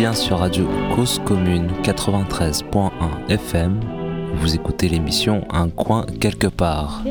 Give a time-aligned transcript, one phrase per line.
[0.00, 0.66] bien sur Radio
[0.96, 2.90] Cause Commune 93.1
[3.28, 3.78] FM.
[4.36, 7.02] Vous écoutez l'émission Un coin quelque part.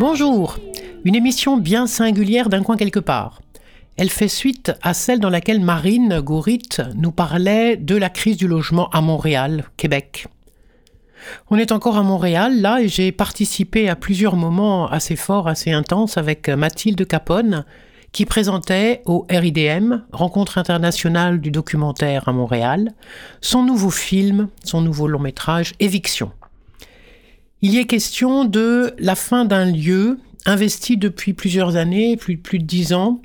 [0.00, 0.58] Bonjour,
[1.04, 3.40] une émission bien singulière d'un coin quelque part.
[3.96, 8.48] Elle fait suite à celle dans laquelle Marine Gourit nous parlait de la crise du
[8.48, 10.26] logement à Montréal, Québec.
[11.50, 15.72] On est encore à Montréal, là, et j'ai participé à plusieurs moments assez forts, assez
[15.72, 17.64] intenses avec Mathilde Capone,
[18.12, 22.92] qui présentait au RIDM, Rencontre internationale du documentaire à Montréal,
[23.40, 26.32] son nouveau film, son nouveau long métrage, Éviction.
[27.62, 32.64] Il y est question de la fin d'un lieu investi depuis plusieurs années, plus, de
[32.64, 33.20] dix ans,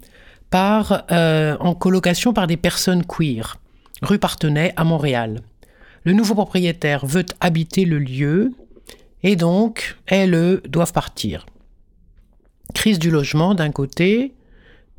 [1.11, 3.57] euh, en colocation par des personnes queer,
[4.01, 5.41] rue Partenay à Montréal.
[6.05, 8.53] Le nouveau propriétaire veut habiter le lieu
[9.23, 11.47] et donc elles doivent partir.
[12.75, 14.33] Crise du logement d'un côté,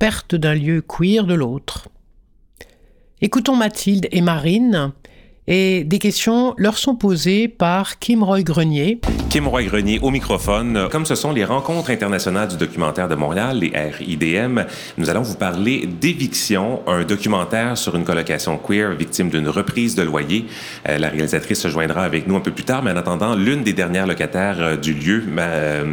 [0.00, 1.88] perte d'un lieu queer de l'autre.
[3.20, 4.92] Écoutons Mathilde et Marine
[5.48, 9.00] et des questions leur sont posées par Kim Roy-Grenier.
[9.30, 10.88] Kim Roy-Grenier au microphone.
[10.90, 14.62] Comme ce sont les rencontres internationales du documentaire de Montréal, les RIDM,
[14.98, 20.02] nous allons vous parler d'Éviction, un documentaire sur une colocation queer victime d'une reprise de
[20.02, 20.46] loyer.
[20.88, 23.62] Euh, la réalisatrice se joindra avec nous un peu plus tard, mais en attendant, l'une
[23.62, 25.24] des dernières locataires euh, du lieu,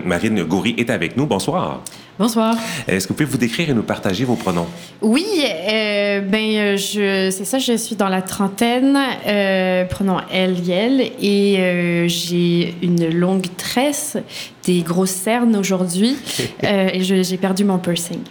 [0.06, 1.26] Marine Goury, est avec nous.
[1.26, 1.82] Bonsoir.
[2.20, 2.56] Bonsoir.
[2.88, 4.68] Est-ce que vous pouvez vous décrire et nous partager vos pronoms?
[5.02, 11.02] Oui, euh, ben, je, c'est ça, je suis dans la trentaine, euh, pronom elle, elle,
[11.20, 14.18] et euh, j'ai une longue tresse,
[14.64, 16.16] des grosses cernes aujourd'hui,
[16.64, 18.22] euh, et j'ai perdu mon piercing.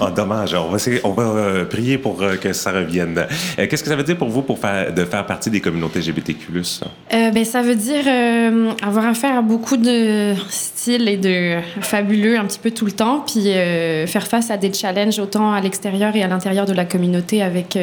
[0.00, 0.54] Oh, dommage.
[0.54, 3.26] On va, on va euh, prier pour euh, que ça revienne.
[3.58, 6.00] Euh, qu'est-ce que ça veut dire pour vous pour faire, de faire partie des communautés
[6.00, 6.46] LGBTQ+.
[7.10, 8.04] ben, ça veut dire
[8.82, 13.24] avoir affaire à beaucoup de styles et de fabuleux un petit peu tout le temps,
[13.26, 13.52] puis
[14.06, 17.78] faire face à des challenges autant à l'extérieur et à l'intérieur de la communauté avec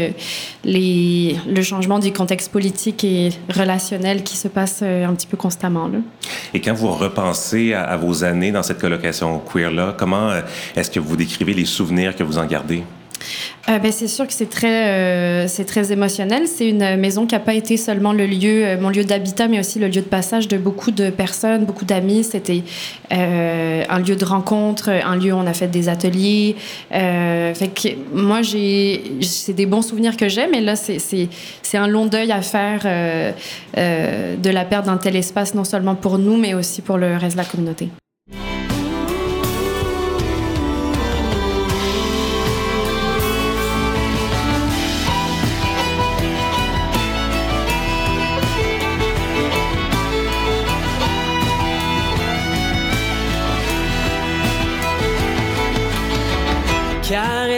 [0.63, 5.87] les, le changement du contexte politique et relationnel qui se passe un petit peu constamment.
[5.87, 5.99] Là.
[6.53, 10.31] Et quand vous repensez à, à vos années dans cette colocation queer-là, comment
[10.75, 12.83] est-ce que vous décrivez les souvenirs que vous en gardez?
[13.67, 16.47] Euh, ben, c'est sûr que c'est très, euh, c'est très émotionnel.
[16.47, 19.59] C'est une maison qui n'a pas été seulement le lieu, euh, mon lieu d'habitat, mais
[19.59, 22.23] aussi le lieu de passage de beaucoup de personnes, beaucoup d'amis.
[22.23, 22.63] C'était
[23.09, 26.55] un lieu de rencontre, un lieu où on a fait des ateliers.
[28.13, 31.27] Moi, j'ai, c'est des bons souvenirs que j'ai, mais là, c'est, c'est,
[31.61, 32.83] c'est un long deuil à faire
[33.75, 37.35] de la perte d'un tel espace, non seulement pour nous, mais aussi pour le reste
[37.35, 37.89] de la communauté.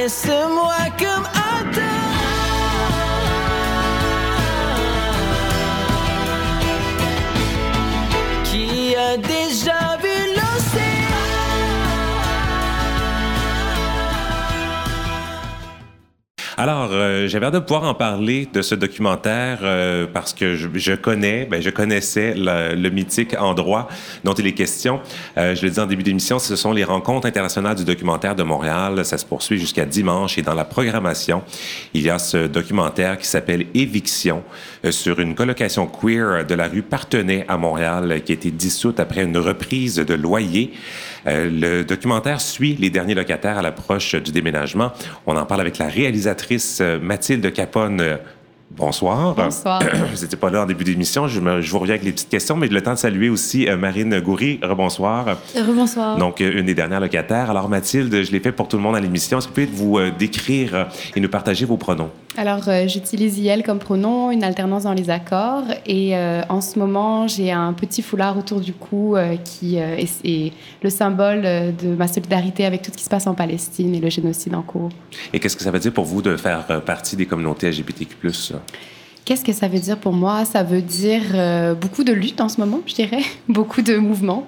[0.08, 0.67] Caresse-moi comme
[16.60, 20.96] Alors, euh, j'avais hâte de pouvoir en parler de ce documentaire euh, parce que je,
[20.96, 23.88] connais, ben, je connaissais le, le, mythique endroit
[24.24, 25.00] dont il est question.
[25.38, 28.42] Euh, je le dis en début d'émission, ce sont les rencontres internationales du documentaire de
[28.42, 29.06] Montréal.
[29.06, 31.44] Ça se poursuit jusqu'à dimanche et dans la programmation,
[31.94, 34.42] il y a ce documentaire qui s'appelle Éviction
[34.84, 39.00] euh, sur une colocation queer de la rue Partenay à Montréal qui a été dissoute
[39.00, 40.74] après une reprise de loyer.
[41.28, 44.92] Euh, le documentaire suit les derniers locataires à l'approche du déménagement.
[45.26, 48.18] On en parle avec la réalisatrice euh, Mathilde Capone.
[48.72, 49.34] Bonsoir.
[49.34, 49.82] Bonsoir.
[50.14, 51.28] vous n'étiez pas là en début d'émission.
[51.28, 53.78] Je, je, vous reviens avec les petites questions, mais le temps de saluer aussi euh,
[53.78, 54.60] Marine Goury.
[54.62, 55.38] Rebonsoir.
[55.56, 56.18] Rebonsoir.
[56.18, 57.50] Donc, une des dernières locataires.
[57.50, 59.38] Alors, Mathilde, je l'ai fait pour tout le monde à l'émission.
[59.38, 62.12] Est-ce que vous pouvez vous décrire et nous partager vos pronoms?
[62.40, 65.64] Alors, euh, j'utilise IL comme pronom, une alternance dans les accords.
[65.88, 70.08] Et euh, en ce moment, j'ai un petit foulard autour du cou euh, qui est,
[70.24, 70.54] est,
[70.84, 74.12] le symbole de ma solidarité avec tout ce qui se passe en Palestine et le
[74.12, 74.90] génocide en cours.
[75.34, 78.16] Et qu'est-ce que ça veut dire pour vous de faire partie des communautés LGBTQ+.
[79.26, 80.46] Qu'est-ce que ça veut dire pour moi?
[80.46, 84.48] Ça veut dire beaucoup de lutte en ce moment, je dirais, beaucoup de mouvements.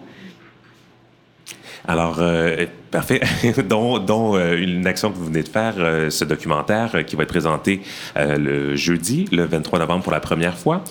[1.89, 3.19] Alors, euh, parfait.
[3.67, 7.29] dont, euh, une action que vous venez de faire, euh, ce documentaire qui va être
[7.29, 7.81] présenté
[8.15, 10.83] le jeudi, le 23 novembre pour la première fois.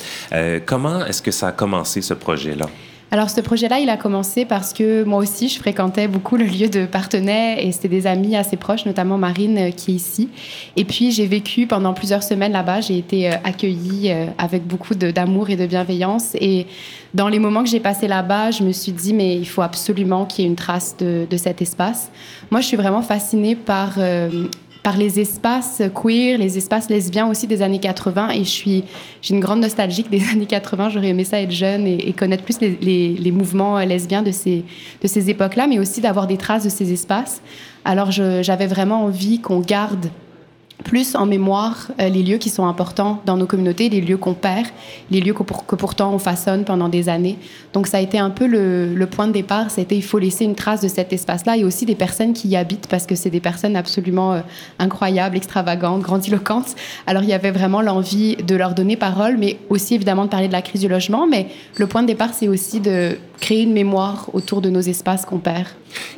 [0.66, 2.66] comment est-ce que ça a commencé, ce projet-là?
[3.10, 6.68] Alors ce projet-là, il a commencé parce que moi aussi, je fréquentais beaucoup le lieu
[6.68, 10.28] de Partenay et c'était des amis assez proches, notamment Marine euh, qui est ici.
[10.76, 12.82] Et puis j'ai vécu pendant plusieurs semaines là-bas.
[12.82, 16.34] J'ai été euh, accueillie euh, avec beaucoup d'amour et de bienveillance.
[16.34, 16.66] Et
[17.14, 20.26] dans les moments que j'ai passés là-bas, je me suis dit, mais il faut absolument
[20.26, 22.10] qu'il y ait une trace de, de, cet espace.
[22.50, 23.98] Moi, je suis vraiment fascinée par
[24.88, 28.30] par les espaces queer, les espaces lesbiens aussi des années 80.
[28.30, 28.84] Et je suis,
[29.20, 30.88] j'ai une grande nostalgie des années 80.
[30.88, 32.70] J'aurais aimé ça être jeune et, connaître plus les,
[33.12, 34.64] les, mouvements lesbiens de ces,
[35.02, 37.42] de ces époques-là, mais aussi d'avoir des traces de ces espaces.
[37.84, 40.06] Alors j'avais vraiment envie qu'on garde
[40.84, 44.34] plus en mémoire euh, les lieux qui sont importants dans nos communautés, les lieux qu'on
[44.34, 44.66] perd,
[45.10, 47.36] les lieux que, que, pourtant on façonne pendant des années.
[47.72, 50.44] Donc ça a été un peu le, le point de départ, c'était il faut laisser
[50.44, 53.30] une trace de cet espace-là et aussi des personnes qui y habitent parce que c'est
[53.30, 54.40] des personnes absolument euh,
[54.78, 56.76] incroyables, extravagantes, grandiloquentes.
[57.06, 60.48] Alors il y avait vraiment l'envie de leur donner parole, mais aussi évidemment de parler
[60.48, 61.26] de la crise du logement.
[61.26, 65.24] Mais le point de départ, c'est aussi de créer une mémoire autour de nos espaces
[65.24, 65.68] qu'on perd.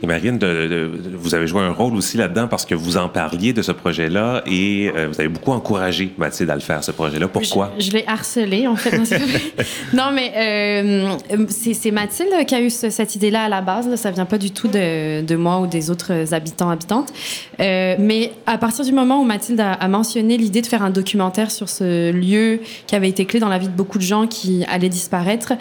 [0.02, 3.08] Et Marine, de, de, vous avez joué un rôle aussi là-dedans parce que vous en
[3.08, 6.90] parliez de ce projet-là et euh, vous avez beaucoup encouragé Mathilde à le faire, ce
[6.90, 7.28] projet-là.
[7.28, 7.72] Pourquoi?
[7.78, 8.98] Je, je l'ai harcelé, en fait.
[9.94, 13.88] non, mais euh, c'est Mathilde qui a eu ce, cette idée-là à la base.
[13.88, 13.96] Là.
[13.96, 17.12] Ça vient pas du tout de, de, moi ou des autres habitants, habitantes.
[17.60, 20.90] Euh, mais à partir du moment où Mathilde a, a mentionné l'idée de faire un
[20.90, 24.26] documentaire sur ce lieu qui avait été clé dans la vie de beaucoup de gens
[24.26, 25.52] qui allaient disparaître,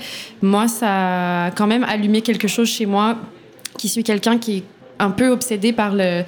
[0.42, 3.18] moi, ça quand même allumé quelque chose chez moi
[3.78, 4.64] qui suis quelqu'un qui est
[5.00, 6.24] un peu obsédé par le,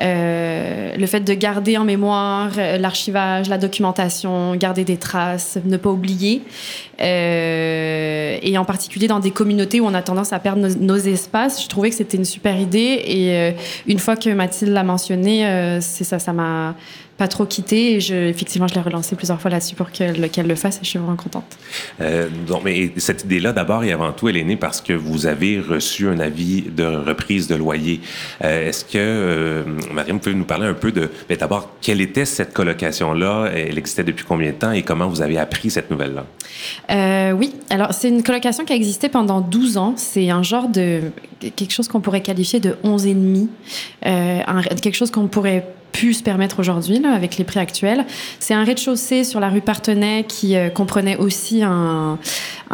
[0.00, 5.76] euh, le fait de garder en mémoire euh, l'archivage, la documentation, garder des traces, ne
[5.76, 6.42] pas oublier.
[7.00, 11.62] Euh, et en particulier dans des communautés où on a tendance à perdre nos, espaces,
[11.62, 13.02] je trouvais que c'était une super idée.
[13.06, 13.54] Et
[13.86, 16.74] une fois que Mathilde l'a mentionné, c'est ça, ça m'a
[17.18, 17.94] pas trop quitté.
[17.94, 20.84] Et je, effectivement, je l'ai relancé plusieurs fois là-dessus pour qu'elle qu le fasse et
[20.84, 21.58] je suis vraiment contente.
[22.00, 25.26] Euh, donc, mais cette idée-là, d'abord et avant tout, elle est née parce que vous
[25.26, 28.00] avez reçu un avis de reprise de loyer.
[28.44, 32.24] Euh, Est-ce que, euh, Mariam, vous pouvez nous parler un peu de, d'abord, quelle était
[32.24, 33.50] cette colocation-là?
[33.54, 36.24] Elle existait depuis combien de temps et comment vous avez appris cette nouvelle-là?
[36.90, 39.94] Euh, oui, alors c'est une colocation qui a existé pendant 12 ans.
[39.96, 41.02] C'est un genre de
[41.56, 43.48] quelque chose qu'on pourrait qualifier de 11 et demi,
[44.02, 48.04] quelque chose qu'on pourrait pu se permettre aujourd'hui avec les prix actuels.
[48.38, 52.18] C'est un rez-de-chaussée sur la rue Partenay qui euh, comprenait aussi un,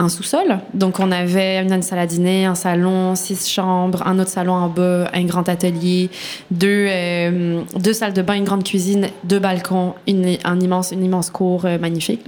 [0.08, 0.58] sous-sol.
[0.74, 4.68] Donc on avait une salle à dîner, un salon, six chambres, un autre salon en
[4.68, 6.10] bas, un grand atelier,
[6.50, 11.04] deux, euh, deux salles de bain, une grande cuisine, deux balcons, une, un immense, une
[11.04, 12.22] immense cour euh, magnifique.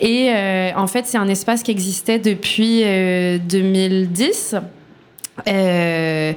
[0.00, 0.30] Et
[0.76, 4.56] en fait, c'est un espace qui existait depuis 2010
[5.48, 6.32] euh,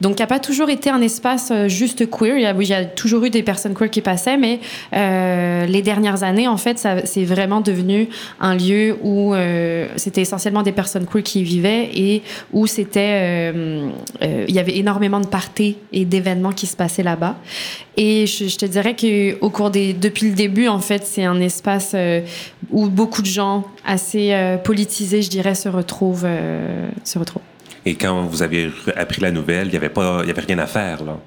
[0.00, 2.36] donc, il n'a pas toujours été un espace euh, juste queer.
[2.36, 4.60] Il y, a, y, a, toujours eu des personnes queer qui passaient, mais
[4.94, 8.08] euh, les dernières années, en fait, c'est vraiment devenu
[8.40, 13.52] un lieu où euh, c'était essentiellement des personnes queer qui y vivaient et où c'était,
[13.54, 13.90] euh,
[14.48, 17.36] il y avait énormément de parties et d'événements qui se passaient là-bas.
[17.96, 21.40] Et je, je, te dirais qu'au cours des, depuis le début, en fait, c'est un
[21.40, 21.94] espace
[22.70, 26.26] où beaucoup de gens assez politisés, je dirais, se retrouvent,
[27.04, 27.42] se retrouvent.
[27.86, 31.18] Et quand vous avez appris la nouvelle, il n'y avait avait rien à faire là.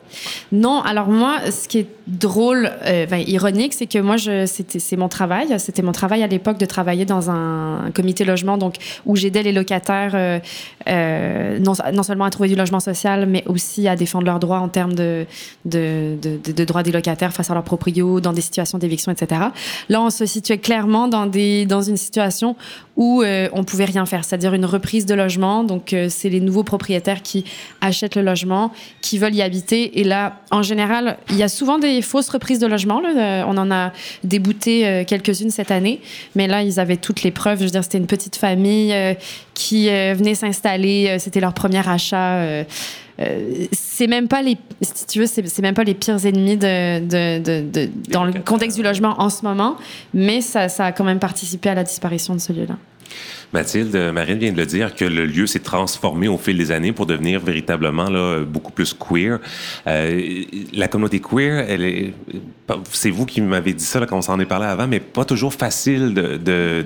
[0.52, 5.10] Non, alors moi, ce qui est drôle, euh, ben, ironique, c'est que moi, c'est mon
[5.10, 5.48] travail.
[5.60, 9.52] C'était mon travail à l'époque de travailler dans un, comité logement, donc où j'aidais les
[9.52, 10.40] locataires euh,
[10.88, 14.68] euh, non, seulement à trouver du logement social, mais aussi à défendre leurs droits en
[14.68, 15.26] termes de,
[15.66, 19.42] droits des locataires face à leurs proprios, dans des situations d'éviction, etc.
[19.90, 22.56] Là, on se situait clairement dans dans une situation
[22.96, 23.24] où
[23.54, 25.64] on pouvait rien faire, c'est-à-dire une reprise de logement.
[25.64, 27.46] Donc, c'est les nouveaux propriétaires qui
[27.82, 28.72] achètent le logement,
[29.02, 30.00] qui veulent y habiter.
[30.00, 33.02] Et là, en général, il y a souvent des fausses reprises de logement.
[33.04, 33.92] Euh, on en a
[34.24, 36.02] débouté euh, quelques-unes cette année.
[36.36, 37.60] Mais là, ils avaient toutes les preuves.
[37.60, 39.14] Je veux dire, c'était une petite famille euh,
[39.54, 41.18] qui venait s'installer.
[41.20, 42.66] C'était leur premier achat.
[43.72, 48.42] c'est même pas les si tu veux c'est même pas les pires ennemis dans le
[48.44, 49.78] contexte du logement en ce moment
[50.16, 52.76] mais ça, ça a quand même participé à la disparition de ce lieu là
[53.54, 56.92] Mathilde, Marine vient de le dire que le lieu s'est transformé au fil des années
[56.92, 59.40] pour devenir véritablement là, beaucoup plus queer.
[59.88, 60.44] Euh,
[60.74, 62.14] la communauté queer, elle est,
[62.92, 65.26] c'est vous qui m'avez dit ça là, quand on s'en est parlé avant, mais pas
[65.26, 66.84] toujours facile de, de,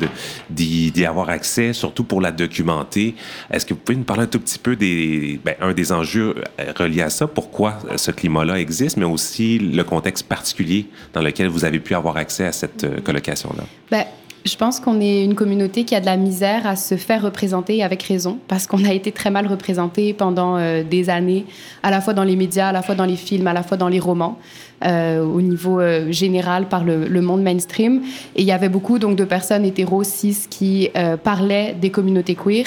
[0.50, 3.16] d'y, d'y avoir accès, surtout pour la documenter.
[3.50, 6.36] Est-ce que vous pouvez nous parler un tout petit peu des, ben, un des enjeux
[6.76, 11.66] reliés à ça, pourquoi ce climat-là existe, mais aussi le contexte particulier dans lequel vous
[11.66, 13.64] avez pu avoir accès à cette colocation-là?
[13.90, 14.06] Ben,
[14.46, 17.84] Je pense qu'on est une communauté qui a de la misère à se faire représenter
[17.84, 21.46] avec raison, parce qu'on a été très mal représenté pendant euh, des années,
[21.84, 23.78] à la fois dans les médias, à la fois dans les films, à la fois
[23.78, 24.38] dans les romans,
[24.86, 28.04] euh, au niveau euh, général par le, le, monde mainstream.
[28.36, 32.36] Et il y avait beaucoup donc de personnes hétéro cis qui euh, parlaient des communautés
[32.36, 32.66] queer.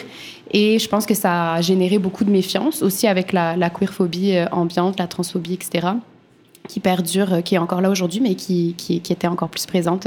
[0.51, 4.37] Et je pense que ça a généré beaucoup de méfiance, aussi avec la, la queerphobie
[4.37, 5.89] euh, ambiante, la transphobie, etc.,
[6.69, 10.07] qui perdure, qui est encore là aujourd'hui, mais qui, qui, qui, était encore plus présente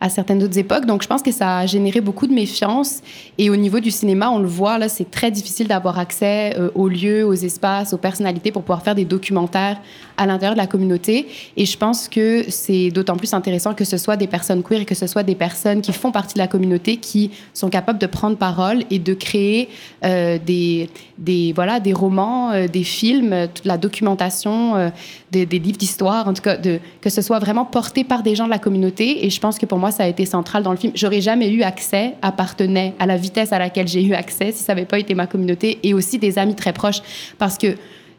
[0.00, 0.86] à certaines autres époques.
[0.86, 3.00] Donc, je pense que ça a généré beaucoup de méfiance.
[3.36, 6.70] Et au niveau du cinéma, on le voit, là, c'est très difficile d'avoir accès euh,
[6.74, 9.80] aux lieux, aux espaces, aux personnalités pour pouvoir faire des documentaires
[10.16, 11.28] à l'intérieur de la communauté.
[11.56, 14.84] Et je pense que c'est d'autant plus intéressant que ce soit des personnes queer et
[14.84, 18.06] que ce soit des personnes qui font partie de la communauté qui sont capables de
[18.06, 19.68] prendre parole et de créer
[20.04, 24.90] euh, des, des, voilà, des romans, euh, des films, toute la documentation,
[25.30, 28.34] des, des, livres d'histoire, en tout cas, de, que ce soit vraiment porté par des
[28.34, 29.24] gens de la communauté.
[29.24, 30.92] Et je pense que pour moi, ça a été central dans le film.
[30.94, 34.62] J'aurais jamais eu accès à Partenay à la vitesse à laquelle j'ai eu accès si
[34.62, 37.00] ça n'avait pas été ma communauté et aussi des amis très proches.
[37.38, 37.74] Parce que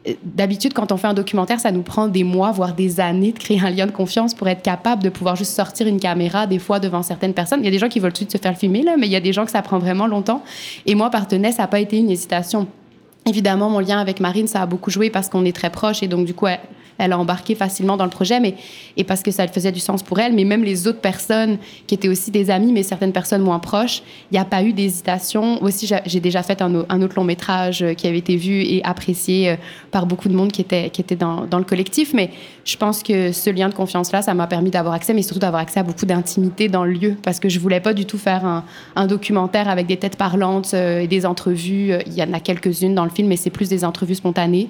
[0.08, 3.32] euh, d'habitude, quand on fait un documentaire, ça nous prend des mois, voire des années
[3.32, 6.46] de créer un lien de confiance pour être capable de pouvoir juste sortir une caméra,
[6.46, 7.60] des fois, devant certaines personnes.
[7.60, 9.06] Il y a des gens qui veulent tout de suite se faire filmer, là, mais
[9.06, 10.42] il y a des gens que ça prend vraiment longtemps.
[10.86, 12.66] Et moi, Partenay, ça n'a pas été une hésitation.
[13.26, 16.08] Évidemment, mon lien avec Marine, ça a beaucoup joué parce qu'on est très proches et
[16.08, 16.46] donc, du coup,
[16.98, 18.54] elle, a embarqué facilement dans le projet, mais
[18.96, 20.34] et parce que ça faisait du sens pour elle.
[20.34, 24.02] Mais même les autres personnes qui étaient aussi des amis, mais certaines personnes moins proches,
[24.30, 25.62] il n'y a pas eu d'hésitation.
[25.62, 29.56] Aussi, j'ai déjà fait un, autre long métrage qui avait été vu et apprécié
[29.90, 32.12] par beaucoup de monde qui était, qui était dans, le collectif.
[32.12, 32.30] Mais
[32.64, 35.62] je pense que ce lien de confiance-là, ça m'a permis d'avoir accès, mais surtout d'avoir
[35.62, 38.44] accès à beaucoup d'intimité dans le lieu, parce que je voulais pas du tout faire
[38.44, 38.64] un,
[38.96, 41.94] un documentaire avec des têtes parlantes et des entrevues.
[42.06, 44.68] Il y en a quelques-unes dans le film, mais c'est plus des entrevues spontanées.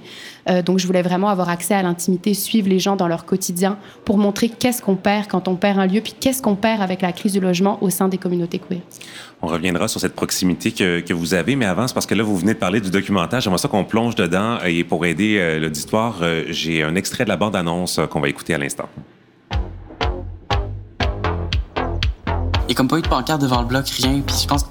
[0.48, 3.78] Euh, donc, je voulais vraiment avoir accès à l'intimité suivre les gens dans leur quotidien
[4.04, 7.02] pour montrer qu'est-ce qu'on perd quand on perd un lieu, puis qu'est-ce qu'on perd avec
[7.02, 8.80] la crise du logement au sein des communautés queer.
[9.42, 12.22] On reviendra sur cette proximité que, que vous avez, mais avant, c'est parce que là,
[12.22, 13.40] vous venez de parler du documentaire.
[13.40, 14.58] J'aimerais ça qu'on plonge dedans.
[14.66, 18.54] Et pour aider euh, l'auditoire, euh, j'ai un extrait de la bande-annonce qu'on va écouter
[18.54, 18.88] à l'instant.
[22.70, 24.20] N'y a comme pas eu de pancarte devant le bloc, rien.
[24.24, 24.64] Puis je pense,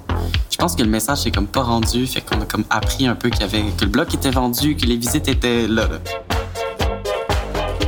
[0.50, 2.06] je pense que le message c'est comme pas rendu.
[2.06, 4.74] Fait qu'on a comme appris un peu qu'il y avait, que le bloc était vendu,
[4.74, 5.82] que les visites étaient là.
[5.82, 5.98] là.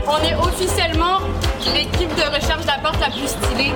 [0.07, 1.21] On est officiellement
[1.73, 3.73] l'équipe de recherche d'apport la plus stylée.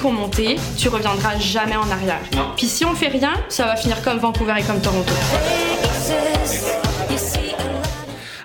[0.00, 2.20] Qu'on monté, tu reviendras jamais en arrière.
[2.56, 5.12] Puis si on fait rien, ça va finir comme Vancouver et comme Toronto.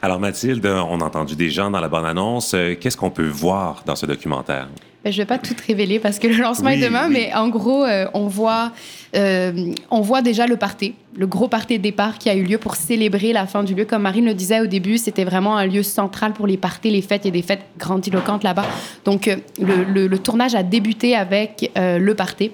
[0.07, 2.55] Alors Mathilde, on a entendu des gens dans la bande-annonce.
[2.79, 4.69] Qu'est-ce qu'on peut voir dans ce documentaire?
[5.03, 7.13] Ben, je ne vais pas tout révéler parce que le lancement oui, est demain, oui.
[7.13, 8.71] mais en gros, euh, on, voit,
[9.17, 12.57] euh, on voit déjà le party, le gros party de départ qui a eu lieu
[12.57, 13.83] pour célébrer la fin du lieu.
[13.83, 17.01] Comme Marine le disait au début, c'était vraiment un lieu central pour les parties, les
[17.01, 17.25] fêtes.
[17.25, 18.65] A des fêtes grandiloquentes là-bas.
[19.03, 22.51] Donc, euh, le, le, le, tournage a débuté avec le party.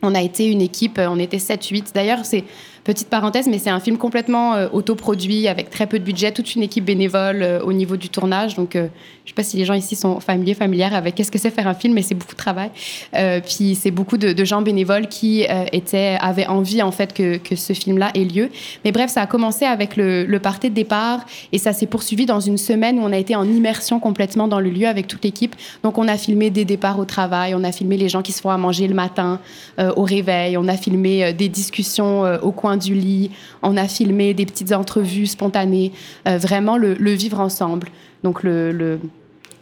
[0.00, 1.88] On a été une équipe, on était 7-8.
[1.94, 2.44] D'ailleurs, c'est
[2.86, 6.54] Petite parenthèse, mais c'est un film complètement euh, autoproduit, avec très peu de budget, toute
[6.54, 8.54] une équipe bénévole euh, au niveau du tournage.
[8.54, 8.86] Donc, euh,
[9.26, 11.68] je sais pas si les gens ici sont familiers, familières avec qu'est-ce que c'est faire
[11.68, 12.70] un film, mais c'est beaucoup de travail.
[13.14, 17.36] Euh, puis, c'est beaucoup de, de, gens bénévoles qui étaient, avaient envie, en fait, que,
[17.36, 18.50] que ce film-là ait lieu.
[18.84, 22.24] Mais bref, ça a commencé avec le, le party de départ et ça s'est poursuivi
[22.24, 25.24] dans une semaine où on a été en immersion complètement dans le lieu avec toute
[25.24, 25.54] l'équipe.
[25.82, 28.40] Donc, on a filmé des départs au travail, on a filmé les gens qui se
[28.40, 29.40] font à manger le matin
[29.78, 33.30] au réveil, on a filmé des discussions au coin du lit.
[33.62, 35.92] On a filmé des petites entrevues spontanées,
[36.28, 37.88] euh, vraiment le, le, vivre ensemble.
[38.26, 38.98] Donc le, le,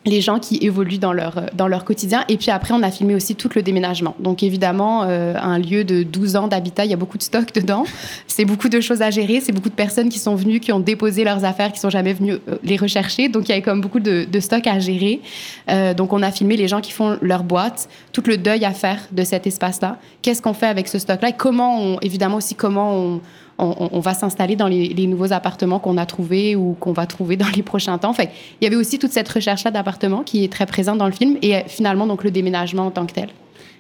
[0.07, 2.25] les gens qui évoluent dans leur, dans leur quotidien.
[2.31, 4.17] Et puis après, on a filmé aussi tout le déménagement.
[4.21, 7.53] Donc évidemment, euh, un lieu de 12 ans d'habitat, il y a beaucoup de stock
[7.55, 7.85] dedans.
[8.27, 9.43] C'est beaucoup de choses à gérer.
[9.43, 12.15] C'est beaucoup de personnes qui sont venues, qui ont déposé leurs affaires, qui sont jamais
[12.15, 13.29] venues euh, les rechercher.
[13.29, 15.21] Donc il y a comme beaucoup de, de stock à gérer.
[15.69, 18.73] Euh, donc on a filmé les gens qui font leur boîte, tout le deuil à
[18.73, 19.99] faire de cet espace-là.
[20.23, 21.29] Qu'est-ce qu'on fait avec ce stock-là?
[21.29, 23.21] Et comment évidemment aussi comment on
[23.59, 27.07] on, on, va s'installer dans les, les, nouveaux appartements qu'on a trouvés ou qu'on va
[27.07, 28.13] trouver dans les prochains temps.
[28.13, 28.31] Fait,
[28.61, 31.37] il y avait aussi toute cette recherche-là d'appartements qui est très présente dans le film
[31.43, 33.29] et finalement donc le déménagement en tant que tel.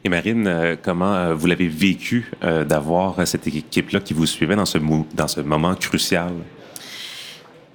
[0.04, 4.56] Et Marine, euh, comment euh, vous l'avez vécu euh, d'avoir cette équipe-là qui vous suivait
[4.56, 4.78] dans ce,
[5.14, 6.32] dans ce moment crucial?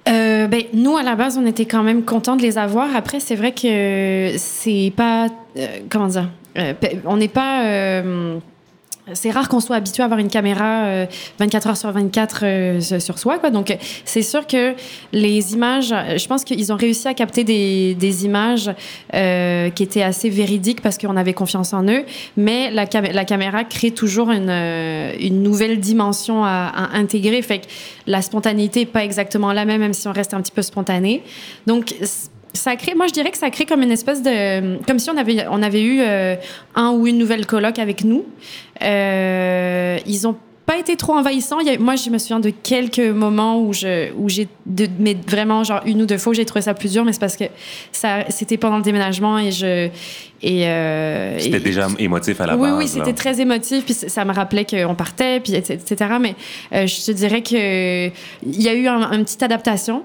[0.08, 2.94] Euh, ben, nous, à la base, on était quand même contents de les avoir.
[2.96, 5.28] Après, c'est vrai que c'est pas.
[5.56, 6.28] Euh, comment dire?
[6.58, 8.02] Euh, on n'est pas
[9.14, 11.06] c'est rare qu'on soit habitué à avoir une caméra euh,
[11.38, 13.38] 24 heures sur 24 euh, sur soi.
[13.38, 13.50] Quoi.
[13.50, 14.74] Donc, c'est sûr que
[15.12, 18.70] les images, je pense qu'ils ont réussi à capter des, images
[19.14, 22.04] euh, qui étaient assez véridiques parce qu'on avait confiance en eux.
[22.36, 27.40] Mais la, cam- la caméra crée toujours une, euh, une nouvelle dimension à, à intégrer.
[27.42, 27.66] Fait que
[28.06, 31.22] la spontanéité n'est pas exactement la même, même si on reste un petit peu spontané.
[31.66, 31.94] Donc,
[32.52, 35.16] ça crée, moi je dirais que ça crée comme une espèce de, comme si on
[35.16, 36.34] avait, on avait eu euh,
[36.74, 38.24] un ou une nouvelle coloc avec nous.
[38.82, 41.58] Euh, ils ont pas été trop envahissants.
[41.60, 44.86] Il y a- moi, je me souviens de quelques moments où je, où j'ai, de,
[45.00, 47.18] mais vraiment genre une ou deux fois, où j'ai trouvé ça plus dur, mais c'est
[47.20, 47.44] parce que
[47.90, 49.88] ça, c'était pendant le déménagement et je,
[50.42, 52.78] et euh, C'était et- déjà émotif à la oui, base.
[52.78, 52.90] oui, là.
[53.04, 55.82] c'était très émotif, puis ça me rappelait qu'on partait, puis etc.
[56.20, 56.36] Mais
[56.72, 60.04] euh, je te dirais que il y a eu un, une petite adaptation.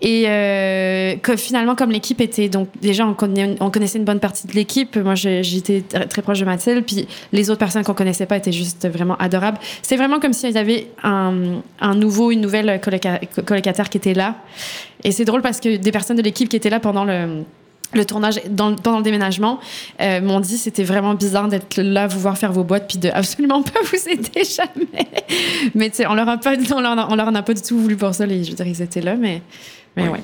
[0.00, 4.52] Et euh, que finalement, comme l'équipe était donc déjà on, connaissait une bonne partie de
[4.52, 4.96] l'équipe.
[4.96, 8.86] Moi, j'étais très, proche de Mathilde, puis les autres personnes qu'on connaissait pas étaient juste
[8.88, 9.58] vraiment adorables.
[9.82, 14.36] C'est vraiment comme s'il y avait un, nouveau, une nouvelle coloca- colocataire qui était là.
[15.04, 18.40] Et c'est drôle parce que des personnes de l'équipe qui étaient là pendant le tournage
[18.56, 19.60] pendant le déménagement
[20.00, 23.08] euh, m'ont dit c'était vraiment bizarre d'être là vous voir faire vos boîtes puis de
[23.08, 25.06] absolument pas vous aider jamais
[25.74, 28.42] mais on leur a pas leur en a pas du tout voulu pour ça les,
[28.42, 29.42] je veux dire ils étaient là mais
[29.96, 30.08] mais Oui.
[30.10, 30.20] ouais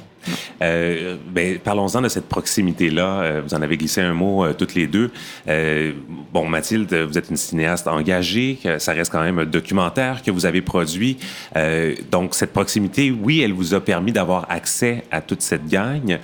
[0.62, 3.22] Euh, ben, parlons-en de cette proximité-là.
[3.22, 5.10] Euh, vous en avez glissé un mot euh, toutes les deux.
[5.48, 5.92] Euh,
[6.32, 8.58] bon, Mathilde, vous êtes une cinéaste engagée.
[8.78, 11.16] Ça reste quand même un documentaire que vous avez produit.
[11.56, 16.18] Euh, donc, cette proximité, oui, elle vous a permis d'avoir accès à toute cette gang.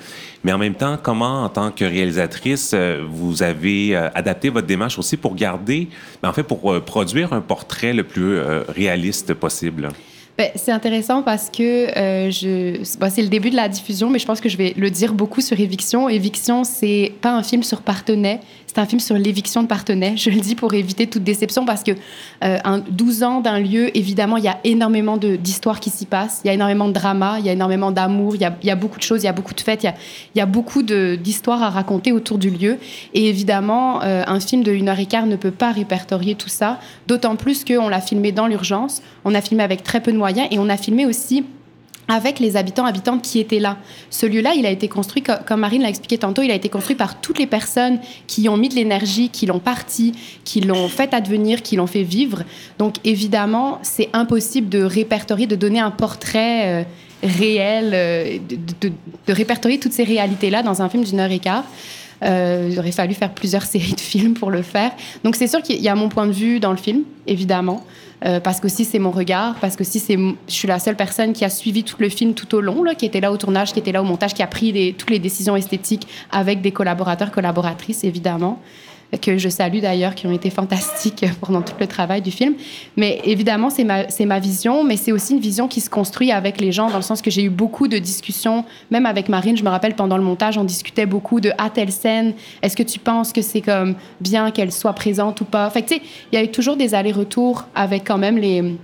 [0.45, 2.75] Mais en même temps, comment, en tant que réalisatrice,
[3.09, 5.89] vous avez adapté votre démarche aussi pour garder,
[6.23, 8.39] ben, en fait, pour produire un portrait le plus
[8.69, 9.89] réaliste possible?
[10.39, 14.27] Ben, c'est intéressant parce que euh, je, c'est le début de la diffusion, mais je
[14.27, 16.11] pense que je vais le dire beaucoup sur Éviction.
[16.11, 18.41] Éviction, c'est pas un film sur Partenay,
[18.77, 20.19] c'est un film sur l'éviction de Partenay.
[20.19, 21.93] Je le dis pour éviter toute déception parce que
[22.45, 26.43] euh, un 12 ans d'un lieu, évidemment, il y a énormément d'histoires qui s'y passent,
[26.45, 28.99] il y a énormément de drama, il y a énormément d'amour, il y a, beaucoup
[28.99, 32.13] de choses, il y a beaucoup de fêtes, il y a, beaucoup d'histoires à raconter
[32.13, 32.77] autour du lieu.
[33.15, 36.79] Et évidemment, euh, un film de une heure et ne peut pas répertorier tout ça,
[37.07, 40.49] d'autant plus qu'on l'a filmé dans l'urgence, on a filmé avec très peu de moyens
[40.51, 41.47] et on a filmé aussi
[42.09, 43.77] avec les habitants, habitantes qui étaient là.
[44.11, 46.69] Ce lieu-là, il a été construit, co- comme Marine l'a expliqué tantôt, il a été
[46.69, 50.13] construit par toutes les personnes qui y ont mis de l'énergie, qui l'ont parti,
[50.45, 52.43] qui l'ont fait advenir, qui l'ont fait vivre.
[52.79, 56.85] Donc, évidemment, c'est impossible de répertorier, de donner un portrait euh,
[57.23, 58.39] réel, euh,
[58.81, 61.65] de répertorier toutes ces réalités-là dans un film d'une heure et quart.
[62.25, 64.93] Euh, il aurait fallu faire plusieurs séries de films pour le faire.
[65.25, 67.85] Donc c'est sûr qu'il y a mon point de vue dans le film, évidemment,
[68.25, 70.97] euh, parce que si c'est mon regard, parce que si c'est, je suis la seule
[70.97, 73.37] personne qui a suivi tout le film tout au long, là, qui était là au
[73.37, 76.73] tournage, qui était là au montage, qui a pris toutes les décisions esthétiques avec des
[76.73, 78.61] collaborateurs, collaboratrices, évidemment
[79.21, 82.55] que je salue d'ailleurs, qui ont été fantastiques pendant tout le travail du film.
[82.97, 86.61] Mais évidemment, c'est ma, ma vision, mais c'est aussi une vision qui se construit avec
[86.61, 89.65] les gens, dans le sens que j'ai eu beaucoup de discussions, même avec Marine, je
[89.65, 92.99] me rappelle pendant le montage, on discutait beaucoup de à telle scène, est-ce que tu
[92.99, 95.71] penses que c'est comme bien qu'elle soit présente ou pas?
[95.71, 98.77] Fait tu sais, il y a eu toujours des allers-retours avec quand même les,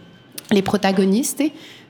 [0.52, 1.42] les protagonistes.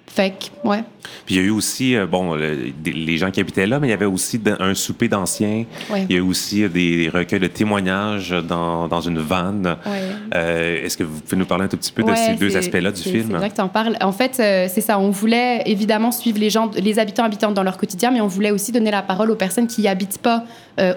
[0.07, 0.85] Fait que, ouais.
[1.25, 3.81] Puis il y a eu aussi, euh, bon, le- des- les gens qui habitaient là,
[3.81, 5.65] mais il y avait aussi un souper d'anciens.
[5.91, 6.05] Ouais.
[6.09, 9.77] Il y a eu aussi euh, des recueils de témoignages dans, dans une vanne.
[9.87, 10.03] Ouais.
[10.35, 12.91] Euh, Est-ce que vous pouvez nous parler un tout petit peu de ces deux aspects-là
[12.93, 13.29] du film?
[13.31, 13.97] C'est vrai que tu en parles.
[14.03, 14.99] En fait, euh, c'est ça.
[14.99, 18.51] On voulait évidemment suivre les gens, les habitants habitantes dans leur quotidien, mais on voulait
[18.51, 20.45] aussi donner la parole aux personnes qui n'y habitent pas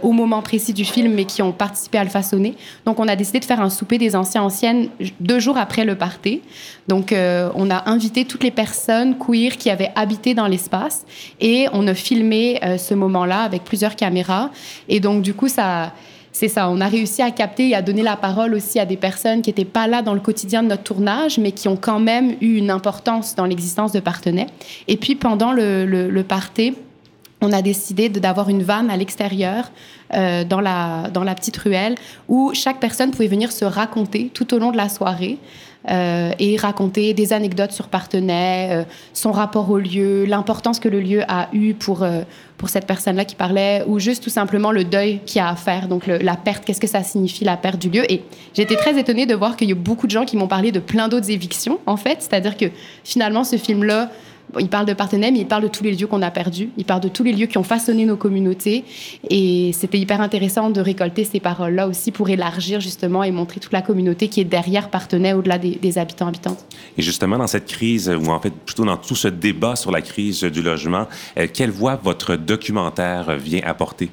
[0.04, 2.56] au moment précis du film, mais qui ont participé à le façonner.
[2.86, 4.88] Donc, on a décidé de faire un souper des anciens anciennes
[5.20, 6.42] deux jours après le party.
[6.88, 11.06] Donc, on a invité toutes les personnes queer qui avaient habité dans l'espace
[11.40, 14.50] et on a filmé euh, ce moment-là avec plusieurs caméras.
[14.90, 15.94] Et donc, du coup, ça.
[16.38, 18.98] C'est ça, on a réussi à capter et à donner la parole aussi à des
[18.98, 22.02] personnes qui n'étaient pas là dans le quotidien de notre tournage, mais qui ont quand
[22.02, 24.48] même eu une importance dans l'existence de Partenay.
[24.90, 26.74] Et puis pendant le, le, le party,
[27.46, 29.72] on a décidé d'avoir une vanne à l'extérieur,
[30.14, 31.96] euh, dans, la, petite ruelle,
[32.28, 35.38] où chaque personne pouvait venir se raconter tout au long de la soirée.
[35.88, 41.00] euh, et raconter des anecdotes sur Partenay, euh, son rapport au lieu, l'importance que le
[41.00, 42.04] lieu a eu pour,
[42.66, 46.08] cette personne-là qui parlait, ou juste tout simplement le deuil qu'il a à faire, donc
[46.08, 48.12] la perte, qu'est-ce que ça signifie la perte du lieu.
[48.12, 48.24] Et
[48.56, 50.80] j'étais très étonnée de voir qu'il y a beaucoup de gens qui m'ont parlé de
[50.80, 52.66] plein d'autres évictions, en fait, c'est-à-dire que
[53.04, 54.10] finalement ce film-là,
[54.60, 56.70] Il parle de Partenay, mais il parle de tous les lieux qu'on a perdus.
[56.78, 58.84] Il parle de tous les lieux qui ont façonné nos communautés.
[59.30, 63.74] Et c'était hyper intéressant de récolter ces paroles-là aussi pour élargir justement et montrer toute
[63.74, 66.66] la communauté qui est derrière Partenay, au-delà des, des habitants habitantes.
[66.98, 70.02] Et justement, dans cette crise, ou en fait, plutôt dans tout ce débat sur la
[70.02, 74.10] crise du logement, euh, quelle voix votre documentaire vient apporter?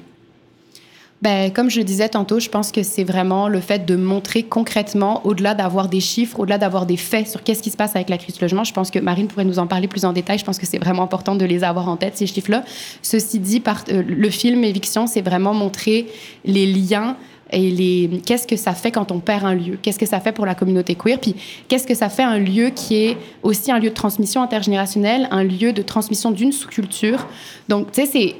[1.23, 4.43] Ben, comme je le disais tantôt, je pense que c'est vraiment le fait de montrer
[4.43, 8.09] concrètement, au-delà d'avoir des chiffres, au-delà d'avoir des faits sur qu'est-ce qui se passe avec
[8.09, 8.65] la crise du logement.
[8.65, 10.37] Je pense que Marine pourrait nous en parler plus en détail.
[10.37, 12.65] Je pense que c'est vraiment important de les avoir en tête, ces chiffres-là.
[13.01, 16.07] Ceci dit, euh, le film Éviction, c'est vraiment montrer
[16.43, 17.15] les liens
[17.53, 19.79] et les qu'est-ce que ça fait quand on perd un lieu?
[19.81, 21.19] Qu'est-ce que ça fait pour la communauté queer?
[21.21, 21.35] Puis
[21.69, 25.45] qu'est-ce que ça fait un lieu qui est aussi un lieu de transmission intergénérationnelle, un
[25.45, 27.25] lieu de transmission d'une sous-culture?
[27.69, 28.35] Donc, tu sais, c'est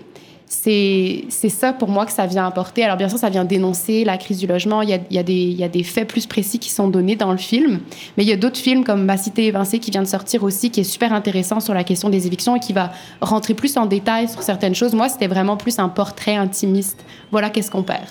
[0.54, 2.84] c'est, ça pour moi que ça vient apporter.
[2.84, 4.82] Alors bien sûr, ça vient dénoncer la crise du logement.
[4.82, 6.70] Il y a, il y a, des, il y a des faits plus précis qui
[6.70, 7.80] sont donnés dans le film.
[8.18, 10.70] Mais il y a d'autres films comme Ma cité évincée qui vient de sortir aussi,
[10.70, 13.86] qui est super intéressant sur la question des évictions et qui va rentrer plus en
[13.86, 14.94] détail sur certaines choses.
[14.94, 17.04] Moi, c'était vraiment plus un portrait intimiste.
[17.32, 18.06] Voilà qu'est-ce qu'on perd.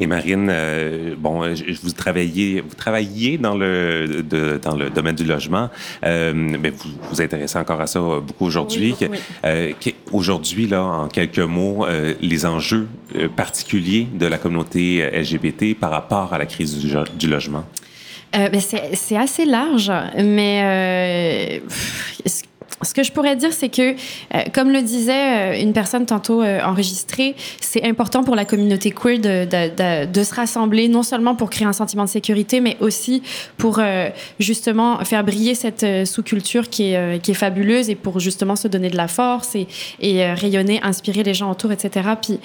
[0.00, 5.14] Et Marine, euh, bon, je- vous travaillez, vous travaillez dans le de- dans le domaine
[5.16, 5.68] du logement,
[6.04, 8.94] euh, mais vous vous intéressez encore à ça euh, beaucoup aujourd'hui.
[9.00, 9.18] Oui, oui.
[9.44, 15.02] Euh, qu'est- aujourd'hui, là, en quelques mots, euh, les enjeux euh, particuliers de la communauté
[15.02, 16.78] euh, LGBT par rapport à la crise
[17.16, 17.64] du, logement?
[18.34, 22.20] Euh, ben, c'est assez large, mais euh, pff,
[22.82, 26.42] ce- que je pourrais dire, c'est que, euh, comme le disait euh, une personne tantôt
[26.42, 31.02] euh, enregistrée, c'est important pour la communauté queer de, de, de, de se rassembler, non
[31.02, 33.22] seulement pour créer un sentiment de sécurité, mais aussi
[33.56, 38.20] pour euh, justement faire briller cette euh, sous-culture qui euh, qui est fabuleuse et pour
[38.20, 39.66] justement se donner de la force et,
[40.00, 42.08] et rayonner, inspirer les gens autour, etc.
[42.20, 42.38] Puis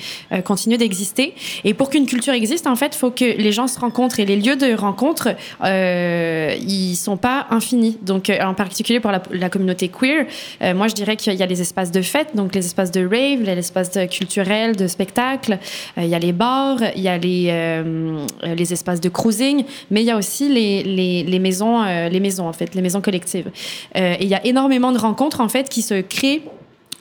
[0.43, 1.33] continuer d'exister.
[1.63, 4.25] Et pour qu'une culture existe, en fait, il faut que les gens se rencontrent et
[4.25, 5.29] les lieux de rencontre,
[5.63, 7.97] ils sont pas infinis.
[8.01, 10.26] Donc, en particulier pour la, la communauté queer,
[10.61, 13.01] euh, moi, je dirais qu'il y a les espaces de fête, donc les espaces de
[13.01, 15.59] rave, les espaces culturels, de spectacle.
[15.97, 19.63] Euh, il y a les bars, il y a les, euh, les espaces de cruising,
[19.91, 23.01] mais il y a aussi les, les, les maisons, les maisons en fait, les maisons
[23.01, 23.49] collectives.
[23.95, 26.41] Et il y a énormément de rencontres en fait qui se créent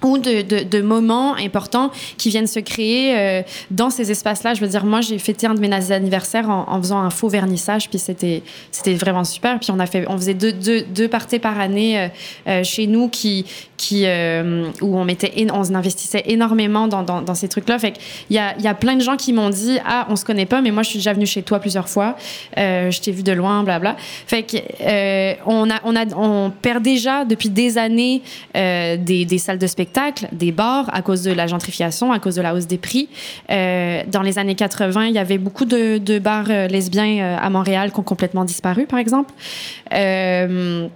[0.02, 4.54] ou de, de, de moments importants qui viennent se créer euh, dans ces espaces-là.
[4.54, 7.28] Je veux dire, moi, j'ai fêté un de mes anniversaires en, en faisant un faux
[7.28, 9.58] vernissage, puis c'était c'était vraiment super.
[9.58, 12.08] Puis on a fait, on faisait deux, deux, deux parties par année euh,
[12.46, 13.46] euh, chez nous qui
[13.76, 17.78] qui euh, où on mettait, on investissait énormément dans, dans, dans ces trucs-là.
[17.78, 20.24] Fait qu'il y a y a plein de gens qui m'ont dit ah on se
[20.24, 22.16] connaît pas, mais moi je suis déjà venue chez toi plusieurs fois,
[22.58, 23.96] euh, je t'ai vu de loin, blabla.
[24.26, 28.22] Fait que euh, on a on a on perd déjà depuis des années
[28.56, 32.36] euh, des, des salles de spectacle, des bars à cause de la gentrification, à cause
[32.36, 33.08] de la hausse des prix.
[33.50, 37.50] Euh, dans les années 80, il y avait beaucoup de, de bars euh, lesbiens à
[37.50, 39.32] Montréal qui ont complètement disparu, par exemple.
[39.92, 40.88] Euh,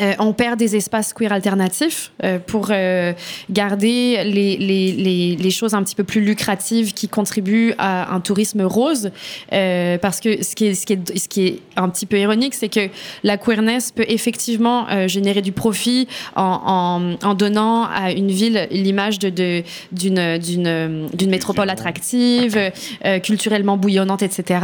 [0.00, 3.12] euh, on perd des espaces queer alternatifs euh, pour euh,
[3.50, 8.20] garder les, les, les, les choses un petit peu plus lucratives qui contribuent à un
[8.20, 9.10] tourisme rose.
[9.50, 12.54] Parce que ce qui, est, ce, qui est, ce qui est un petit peu ironique,
[12.54, 12.88] c'est que
[13.22, 19.18] la queerness peut effectivement générer du profit en, en, en donnant à une ville l'image
[19.18, 22.58] de, de, d'une, métropole attractive,
[23.22, 24.60] culturellement bouillonnante, etc.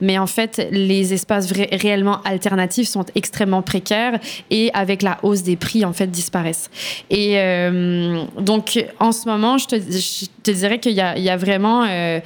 [0.00, 4.18] Mais en fait, les espaces réellement alternatifs sont extrêmement précaires
[4.50, 6.70] et avec la hausse des prix, en fait, disparaissent.
[7.08, 11.84] Et euh, donc, en ce moment, je te, dirais qu'il y a, vraiment...
[11.88, 12.20] euh,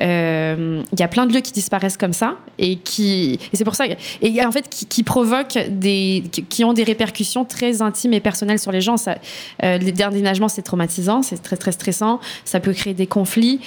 [0.00, 3.64] euh, il y a plein de lieux qui disparaissent comme ça et qui et c'est
[3.64, 3.84] pour ça
[4.20, 8.72] et en fait qui, provoquent des qui- ont des répercussions très intimes et personnelles sur
[8.72, 8.98] les gens.
[8.98, 9.16] Ça
[9.64, 12.20] euh, le déménagement c'est traumatisant c'est très très stressant.
[12.44, 13.60] Ça peut créer des conflits.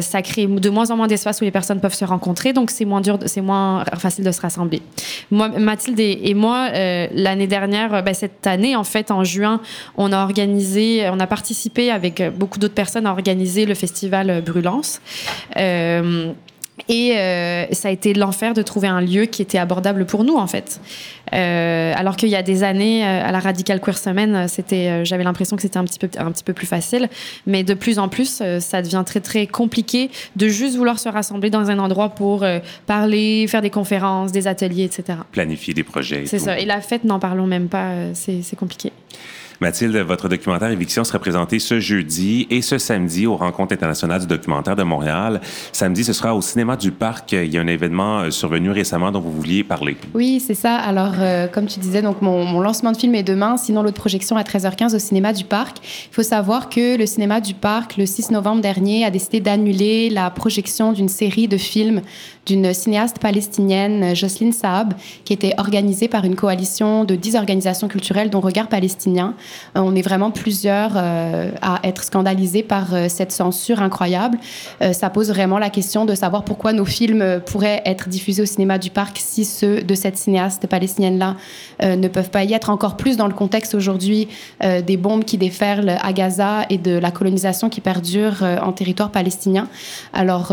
[0.00, 2.52] Ça crée de moins en moins d'espace où les personnes peuvent se rencontrer.
[2.52, 4.82] Donc c'est moins dur c'est moins facile de se rassembler.
[5.30, 6.70] Mathilde et, moi
[7.12, 9.60] l'année dernière euh, ben, cette année en fait en juin
[9.96, 14.40] on a organisé on a participé avec beaucoup d'autres personnes à organiser le festival euh,
[14.40, 15.00] Brûlance.
[15.56, 16.32] Euh,
[16.88, 20.36] et euh, ça a été l'enfer de trouver un lieu qui était abordable pour nous,
[20.36, 20.80] en fait.
[21.32, 25.04] Euh, alors qu'il y a des années, euh, à la Radical Queer Semaine, c'était, euh,
[25.04, 27.08] j'avais l'impression que c'était un petit peu, un petit peu plus facile.
[27.46, 31.08] Mais de plus en plus, euh, ça devient très, très compliqué de juste vouloir se
[31.08, 35.18] rassembler dans un endroit pour euh, parler, faire des conférences, des ateliers, etc.
[35.32, 36.22] Planifier des projets.
[36.22, 36.58] et C'est ça.
[36.58, 37.86] Et la fête, n'en parlons même pas.
[37.88, 38.92] euh, C'est c'est compliqué.
[39.60, 44.26] Mathilde, votre documentaire Éviction sera présenté ce jeudi et ce samedi aux Rencontres internationales du
[44.26, 45.40] documentaire de Montréal.
[45.72, 47.32] Samedi, ce sera au Cinéma du Parc.
[47.32, 49.96] Il y a un événement euh, survenu récemment dont vous vouliez parler.
[50.12, 50.76] Oui, c'est ça.
[50.76, 53.96] Alors, euh, comme tu disais, donc mon, mon lancement de film est demain, sinon l'autre
[53.96, 55.78] projection à 13h15 au cinéma du Parc.
[56.10, 60.10] Il faut savoir que le cinéma du Parc, le 6 novembre dernier, a décidé d'annuler
[60.10, 62.02] la projection d'une série de films
[62.46, 68.30] d'une cinéaste palestinienne, Jocelyne Saab, qui était organisée par une coalition de 10 organisations culturelles,
[68.30, 69.34] dont Regard Palestinien.
[69.74, 74.38] On est vraiment plusieurs à être scandalisés par cette censure incroyable.
[74.92, 78.78] ça pose vraiment la question de savoir pourquoi nos films pourraient être diffusés au cinéma
[78.78, 81.36] du parc si ceux de cette cinéaste palestinienne-là
[81.82, 82.70] ne peuvent pas y être.
[82.70, 84.28] Encore plus dans le contexte aujourd'hui
[84.60, 89.68] des bombes qui déferlent à Gaza et de la colonisation qui perdure en territoire palestinien.
[90.12, 90.52] Alors,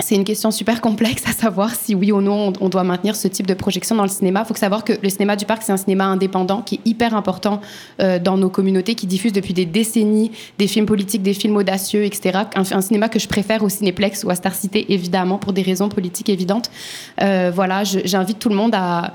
[0.00, 3.28] c'est une question super complexe à savoir si oui ou non on, doit maintenir ce
[3.28, 4.42] type de projection dans le cinéma.
[4.44, 7.14] Il faut savoir que le cinéma du parc, c'est un cinéma indépendant qui est hyper
[7.14, 7.60] important
[8.00, 12.04] euh, dans nos communautés, qui diffuse depuis des décennies des films politiques, des films audacieux,
[12.04, 12.40] etc.
[12.56, 15.88] Un, cinéma que je préfère au Cinéplex ou à Star City, évidemment, pour des raisons
[15.88, 16.70] politiques évidentes.
[17.22, 19.12] Euh, voilà, j'invite tout le monde à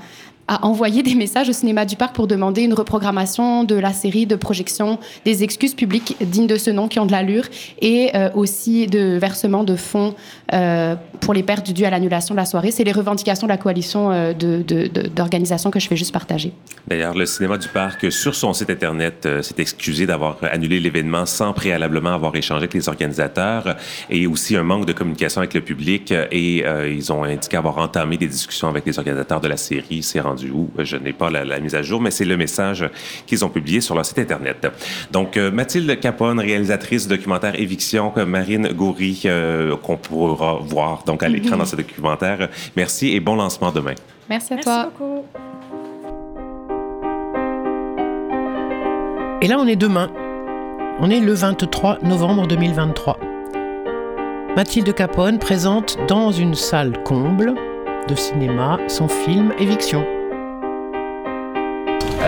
[0.50, 4.26] a envoyé des messages au cinéma du parc pour demander une reprogrammation de la série
[4.26, 7.44] de projection, des excuses publiques dignes de ce nom qui ont de l'allure
[7.80, 10.16] et euh, aussi de versement de fonds
[10.52, 12.72] euh, pour les pertes dues à l'annulation de la soirée.
[12.72, 14.32] C'est les revendications de la coalition euh,
[15.14, 16.52] d'organisations que je vais juste partager.
[16.88, 21.52] D'ailleurs, le cinéma du parc, sur son site Internet, s'est excusé d'avoir annulé l'événement sans
[21.52, 23.76] préalablement avoir échangé avec les organisateurs
[24.08, 28.16] et aussi un manque de communication avec le public et ils ont indiqué avoir entamé
[28.16, 30.02] des discussions avec les organisateurs de la série.
[30.02, 30.70] C'est rendu où?
[30.78, 32.88] Je n'ai pas la, mise à jour, mais c'est le message
[33.26, 34.66] qu'ils ont publié sur leur site Internet.
[35.10, 41.22] Donc, euh, Mathilde Capone, réalisatrice du documentaire Éviction, Marine Goury, euh, qu'on pourra voir donc
[41.22, 42.48] à l'écran dans ce documentaire.
[42.76, 43.94] Merci et bon lancement demain.
[44.28, 44.84] Merci à Merci toi.
[44.84, 45.24] Beaucoup.
[49.42, 50.10] Et là, on est demain.
[51.00, 53.18] On est le 23 novembre 2023.
[54.54, 57.54] Mathilde Capone présente dans une salle comble
[58.08, 60.04] de cinéma son film Éviction.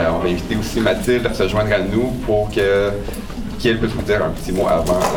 [0.03, 4.03] Euh, on va inviter aussi Mathilde à se joindre à nous pour qu'elle puisse vous
[4.03, 5.09] dire un petit mot avant la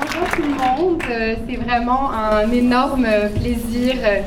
[0.00, 3.06] Bonjour tout le monde, euh, c'est vraiment un énorme
[3.40, 4.20] plaisir euh,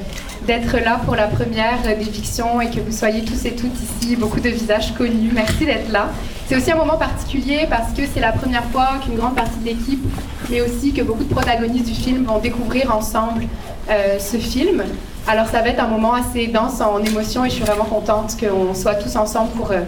[0.46, 4.18] d'être là pour la première des fictions et que vous soyez tous et toutes ici,
[4.18, 5.32] beaucoup de visages connus.
[5.34, 6.10] Merci d'être là.
[6.50, 9.66] C'est aussi un moment particulier parce que c'est la première fois qu'une grande partie de
[9.66, 10.04] l'équipe,
[10.50, 13.46] mais aussi que beaucoup de protagonistes du film vont découvrir ensemble
[13.88, 14.84] euh, ce film.
[15.28, 18.36] Alors ça va être un moment assez dense en émotion et je suis vraiment contente
[18.40, 19.82] qu'on soit tous ensemble pour, euh,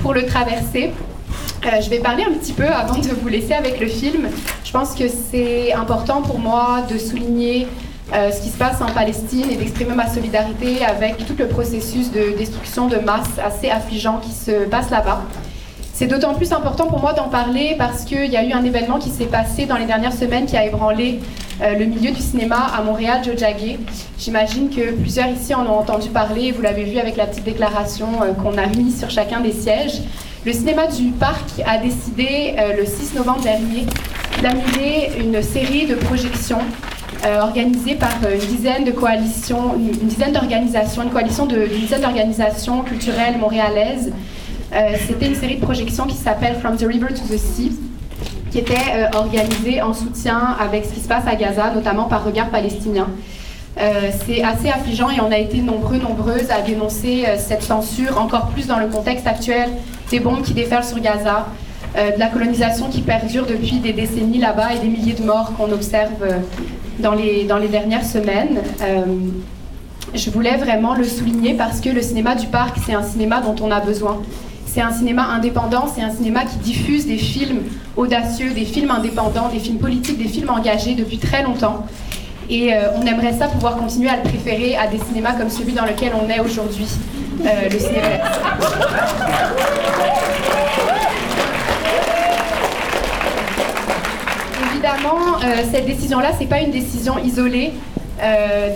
[0.00, 0.92] pour le traverser.
[1.66, 4.28] Euh, je vais parler un petit peu avant de vous laisser avec le film.
[4.64, 7.66] Je pense que c'est important pour moi de souligner
[8.12, 12.38] ce qui se passe en Palestine et d'exprimer ma solidarité avec tout le processus de
[12.38, 15.24] destruction de masse assez affligeant qui se passe là-bas.
[15.98, 19.00] C'est d'autant plus important pour moi d'en parler parce qu'il y a eu un événement
[19.00, 21.18] qui s'est passé dans les dernières semaines qui a ébranlé
[21.60, 23.80] euh, le milieu du cinéma à Montréal, Joe Jagger.
[24.16, 28.06] J'imagine que plusieurs ici en ont entendu parler, vous l'avez vu avec la petite déclaration
[28.22, 30.02] euh, qu'on a mise sur chacun des sièges.
[30.46, 33.84] Le cinéma du parc a décidé euh, le 6 novembre dernier
[34.40, 36.60] d'annuler une série de projections
[37.40, 43.38] organisées par une dizaine de coalitions, une, dizaine d'organisations, une coalition d'une dizaine d'organisations culturelles
[43.38, 44.12] montréalaises
[44.72, 47.72] euh, c'était une série de projections qui s'appelle From the River to the Sea,
[48.50, 52.24] qui était euh, organisée en soutien avec ce qui se passe à Gaza, notamment par
[52.24, 53.08] Regard Palestinien.
[53.80, 58.48] Euh, c'est assez affligeant et on a été nombreux, nombreuses à dénoncer cette censure, encore
[58.48, 59.70] plus dans le contexte actuel
[60.10, 61.46] des bombes qui déferlent sur Gaza,
[61.94, 65.70] de la colonisation qui perdure depuis des décennies là-bas et des milliers de morts qu'on
[65.72, 66.22] observe
[66.98, 68.60] dans, les, dans les dernières semaines.
[70.14, 73.56] je voulais vraiment le souligner parce que le cinéma du parc, c'est un cinéma dont
[73.62, 74.20] on a besoin.
[74.78, 77.62] C'est un cinéma indépendant, c'est un cinéma qui diffuse des films
[77.96, 81.84] audacieux, des films indépendants, des films politiques, des films engagés depuis très longtemps.
[82.48, 85.72] Et euh, on aimerait ça pouvoir continuer à le préférer à des cinémas comme celui
[85.72, 86.86] dans lequel on est aujourd'hui,
[87.44, 88.06] euh, le cinéma.
[94.70, 97.72] Évidemment, euh, cette décision-là, c'est pas une décision isolée.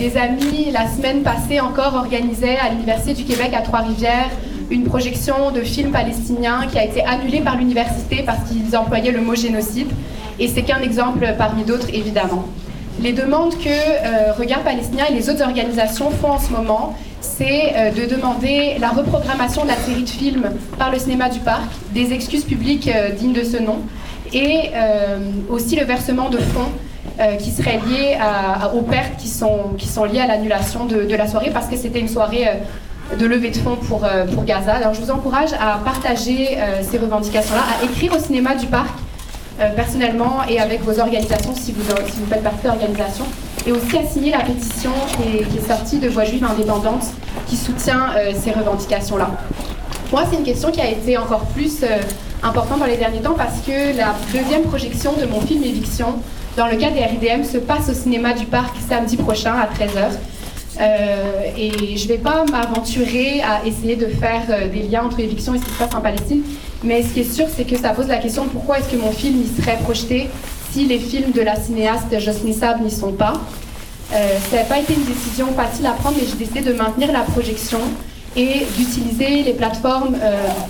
[0.00, 4.30] des amis, la semaine passée encore, organisaient à l'Université du Québec à Trois-Rivières
[4.72, 9.20] une projection de films palestiniens qui a été annulée par l'université parce qu'ils employaient le
[9.20, 9.88] mot génocide.
[10.40, 12.48] Et c'est qu'un exemple parmi d'autres, évidemment.
[13.00, 17.72] Les demandes que euh, Regard Palestinien et les autres organisations font en ce moment, c'est
[17.76, 21.68] euh, de demander la reprogrammation de la série de films par le cinéma du parc,
[21.92, 23.78] des excuses publiques euh, dignes de ce nom,
[24.32, 24.70] et
[25.50, 26.70] aussi le versement de fonds
[27.38, 28.16] qui seraient liés
[28.72, 32.46] aux pertes qui sont, liées à l'annulation de, la soirée, parce que c'était une soirée
[33.18, 34.74] de levée de fonds pour, euh, pour Gaza.
[34.74, 38.94] Alors je vous encourage à partager euh, ces revendications-là, à écrire au cinéma du parc
[39.60, 43.24] euh, personnellement et avec vos organisations si vous, faites partie de l'organisation,
[43.66, 47.04] et aussi à signer la pétition qui est, qui est sortie de Voix juive indépendante
[47.46, 49.30] qui soutient ces revendications-là.
[50.10, 51.84] Moi, c'est une question qui a été encore plus
[52.42, 56.14] important dans les derniers temps parce que la deuxième projection de mon film Éviction,
[56.56, 60.12] dans le cadre des RIDM, se passe au cinéma du parc samedi prochain à 13h.
[60.80, 65.20] Euh, et je ne vais pas m'aventurer à essayer de faire euh, des liens entre
[65.20, 66.42] éviction et ce qui se passe en Palestine,
[66.82, 69.12] mais ce qui est sûr, c'est que ça pose la question pourquoi est-ce que mon
[69.12, 70.28] film y serait projeté
[70.72, 73.34] si les films de la cinéaste Jocelyne Sab n'y sont pas?
[74.14, 77.12] Euh, ça n'a pas été une décision facile à prendre, mais j'ai décidé de maintenir
[77.12, 77.80] la projection
[78.34, 80.16] et d'utiliser les plateformes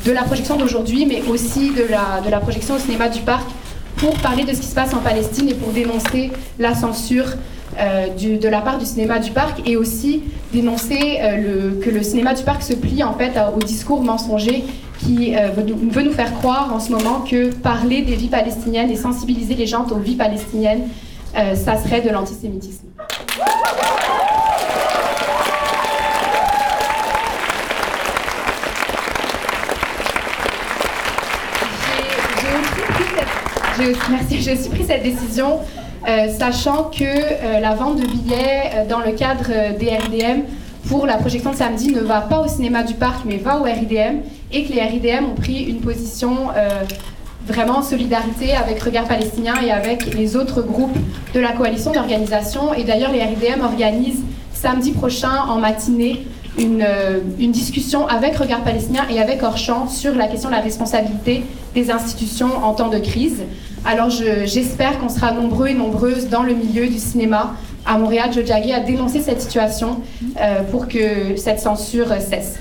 [0.05, 3.45] de la projection d'aujourd'hui, mais aussi de la, de la projection au cinéma du parc
[3.99, 7.27] pour parler de ce qui se passe en Palestine et pour dénoncer la censure
[7.79, 12.35] euh, de la part du cinéma du parc et aussi dénoncer euh, que le cinéma
[12.35, 14.65] du parc se plie en fait au discours mensonger
[14.99, 18.97] qui euh, veut, nous, faire croire en ce moment que parler des vies palestiniennes et
[18.97, 20.89] sensibiliser les gens aux vies palestiniennes,
[21.35, 22.89] ça serait de l'antisémitisme.
[33.79, 35.61] J'ai aussi pris cette décision
[36.39, 40.43] sachant que euh, la vente de billets euh, dans le cadre des RIDM
[40.89, 43.63] pour la projection de samedi ne va pas au cinéma du parc, mais va au
[43.63, 44.19] RIDM,
[44.51, 46.49] et que les RIDM ont pris une position
[47.47, 50.97] vraiment en solidarité avec Regard Palestinien et avec les autres groupes
[51.35, 52.75] de la coalition d'organisation.
[52.75, 56.27] Et d'ailleurs, les RIDM organisent samedi prochain en matinée
[56.59, 61.91] une, discussion avec Regard Palestinien et avec Orchamp sur la question de la responsabilité des
[61.91, 63.43] institutions en temps de crise.
[63.85, 68.73] Alors j'espère qu'on sera nombreux et nombreuses dans le milieu du cinéma à Montréal, Jojagi,
[68.73, 70.01] à dénoncer cette situation
[70.41, 72.61] euh, pour que cette censure cesse.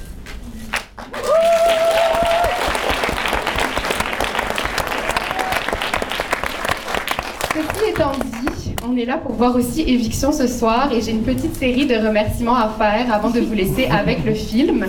[7.54, 11.22] Ceci étant dit, on est là pour voir aussi Éviction ce soir et j'ai une
[11.22, 14.88] petite série de remerciements à faire avant de vous laisser avec le film.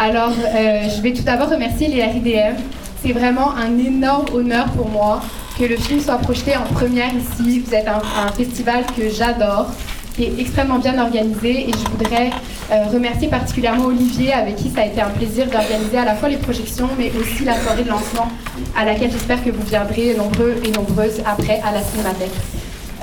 [0.00, 2.56] Alors, euh, je vais tout d'abord remercier les RIDM.
[3.04, 5.20] C'est vraiment un énorme honneur pour moi
[5.60, 7.60] que le film soit projeté en première ici.
[7.60, 9.66] Vous êtes un, festival que j'adore,
[10.14, 12.30] qui est extrêmement bien organisé et je voudrais
[12.72, 16.30] euh, remercier particulièrement Olivier avec qui ça a été un plaisir d'organiser à la fois
[16.30, 18.28] les projections mais aussi la soirée de lancement
[18.74, 22.30] à laquelle j'espère que vous viendrez nombreux et nombreuses après à la Cinémathèque.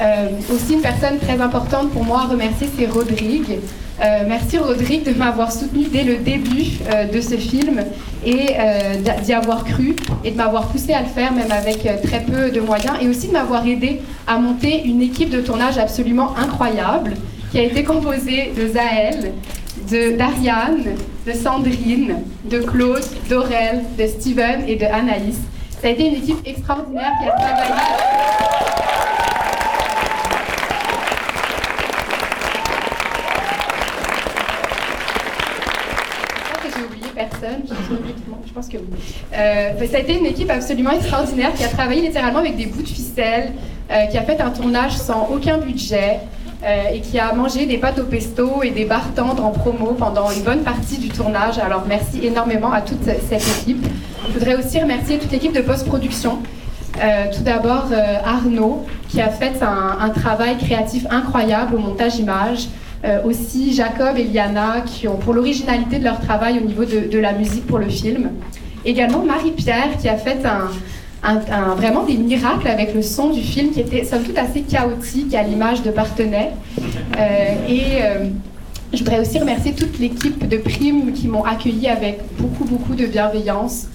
[0.02, 3.60] Euh, aussi une personne très importante pour moi à remercier, c'est Rodrigue.
[4.00, 7.84] Euh, merci Rodrigue de m'avoir soutenu dès le début euh, de ce film
[8.26, 8.56] et
[9.24, 12.60] d'y avoir cru et de m'avoir poussé à le faire même avec très peu de
[12.60, 17.14] moyens et aussi de m'avoir aidé à monter une équipe de tournage absolument incroyable
[17.52, 19.34] qui a été composée de Zaël,
[20.18, 20.84] d'Ariane,
[21.26, 25.38] de, Sandrine, de Claude, d'Aurel, de Steven et de Anaïs.
[25.82, 27.74] Ça a été une équipe extraordinaire qui a travaillé.
[38.46, 38.84] Je pense que oui.
[39.34, 42.82] Euh, ça a été une équipe absolument extraordinaire qui a travaillé littéralement avec des bouts
[42.82, 43.54] de ficelle,
[43.92, 46.20] euh, qui a fait un tournage sans aucun budget
[46.64, 49.94] euh, et qui a mangé des pâtes au pesto et des barres tendres en promo
[49.94, 51.60] pendant une bonne partie du tournage.
[51.60, 53.86] Alors merci énormément à toute cette équipe.
[54.28, 56.40] Je voudrais aussi remercier toute l'équipe de post-production.
[57.34, 57.86] tout d'abord
[58.26, 62.68] Arnaud, qui a fait un, un, travail créatif incroyable au montage image.
[63.06, 67.20] Euh, aussi Jacob et Liana qui ont pour l'originalité de leur travail au niveau de,
[67.20, 68.32] la musique pour le film.
[68.86, 70.40] Également Marie-Pierre qui a fait
[71.24, 75.36] un, vraiment des miracles avec le son du film qui était somme toute assez chaotique
[75.36, 76.54] à l'image de Partenay.
[77.20, 78.30] Euh, et euh,
[78.92, 83.06] je voudrais aussi remercier toute l'équipe de Prime qui m'ont accueilli avec beaucoup, beaucoup de
[83.06, 83.90] bienveillance.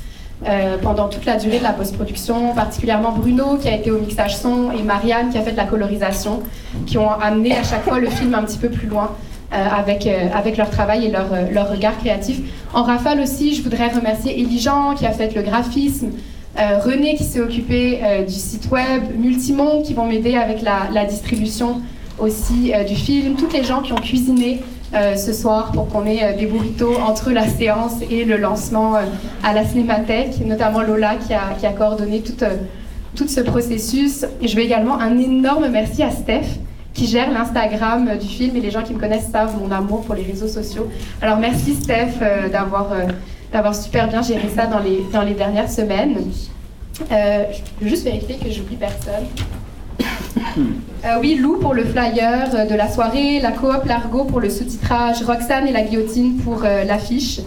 [0.49, 4.37] Euh, pendant toute la durée de la post-production, particulièrement Bruno qui a été au mixage
[4.37, 6.43] son et Marianne qui a fait de la colorisation,
[6.85, 9.13] qui ont amené à chaque fois le film un petit peu plus loin
[9.53, 12.41] euh, avec, euh, avec leur travail et leur, leur, regard créatif.
[12.75, 16.11] En rafale aussi, je voudrais remercier Elie Jean qui a fait le graphisme,
[16.57, 21.81] René qui s'est occupé du site web, Multimonde qui vont m'aider avec la, la, distribution
[22.19, 24.61] aussi du film, toutes les gens qui ont cuisiné
[24.95, 28.97] euh, ce soir pour qu'on ait euh, des burritos entre la séance et le lancement
[28.97, 29.01] euh,
[29.43, 34.27] à la Cinémathèque, notamment Lola qui a, coordonné tout, ce processus.
[34.43, 36.59] Et je veux également un énorme merci à Steph
[36.93, 40.15] qui gère l'Instagram du film et les gens qui me connaissent savent mon amour pour
[40.15, 40.91] les réseaux sociaux.
[41.23, 42.21] Alors merci Steph
[42.53, 46.17] d'avoir super bien géré ça dans les, dans les dernières semaines.
[47.11, 49.25] je veux juste vérifier que j'oublie personne.
[51.05, 54.49] Euh, oui, Lou pour le flyer euh, de la soirée, la coop Largo pour le
[54.49, 57.41] sous-titrage, Roxane et la guillotine pour euh, l'affiche.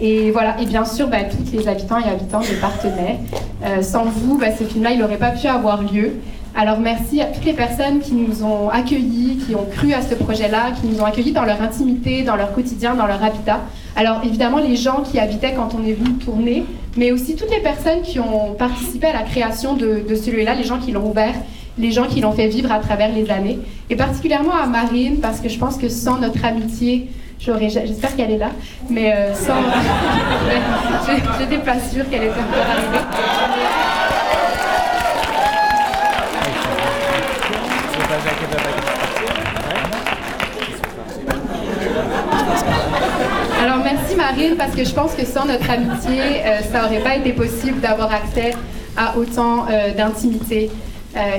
[0.00, 3.20] Et voilà, et bien sûr, bah, tous les habitants et habitants de Partenay.
[3.82, 6.14] sans vous, bah, ce film-là, il n'aurait pas pu avoir lieu.
[6.54, 10.14] Alors merci à toutes les personnes qui nous ont accueillis, qui ont cru à ce
[10.14, 13.60] projet-là, qui nous ont accueillis dans leur intimité, dans leur quotidien, dans leur habitat.
[13.96, 16.64] Alors évidemment les gens qui habitaient quand on est venu tourner,
[16.96, 20.64] mais aussi toutes les personnes qui ont participé à la création de, de celui-là, les
[20.64, 21.34] gens qui l'ont ouvert,
[21.78, 23.58] les gens qui l'ont fait vivre à travers les années,
[23.90, 27.08] et particulièrement à Marine, parce que je pense que sans notre amitié,
[27.38, 28.50] j'espère qu'elle est là,
[28.88, 29.54] mais euh, sans,
[31.38, 32.98] j'étais pas sûre qu'elle était encore arrivée.
[43.62, 47.16] Alors merci Marine parce que je pense que sans notre amitié, euh, ça n'aurait pas
[47.16, 48.54] été possible d'avoir accès
[48.96, 50.70] à autant euh, d'intimité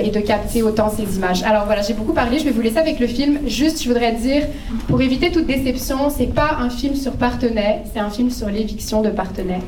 [0.04, 1.44] et de capter autant ces images.
[1.44, 3.40] Alors voilà, j'ai beaucoup parlé, je vais vous laisser avec le film.
[3.48, 4.44] Juste, je voudrais dire,
[4.88, 9.02] pour éviter toute déception, c'est pas un film sur Partenay, c'est un film sur l'éviction
[9.02, 9.60] de Partenay.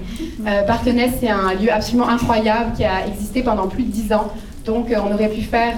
[0.67, 4.31] Partenay, c'est un lieu absolument incroyable qui a existé pendant plus de dix ans.
[4.65, 5.73] Donc on aurait pu faire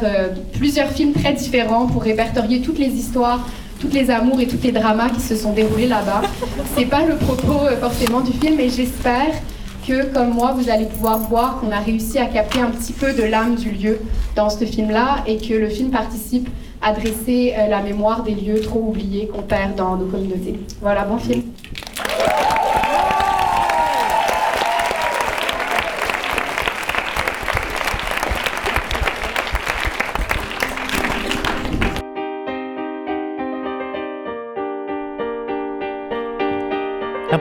[0.54, 3.46] plusieurs films très différents pour répertorier toutes les histoires
[3.80, 6.22] toutes les amours et tous les dramas qui se sont déroulés là-bas.
[6.76, 9.34] C'est pas le propos euh, forcément du film, mais j'espère
[9.88, 13.14] que, comme moi, vous allez pouvoir voir qu'on a réussi à capter un petit peu
[13.14, 14.00] de l'âme du lieu
[14.36, 16.50] dans ce film-là et que le film participe
[16.82, 20.60] à dresser euh, la mémoire des lieux trop oubliés qu'on perd dans nos communautés.
[20.82, 21.42] Voilà, bon film.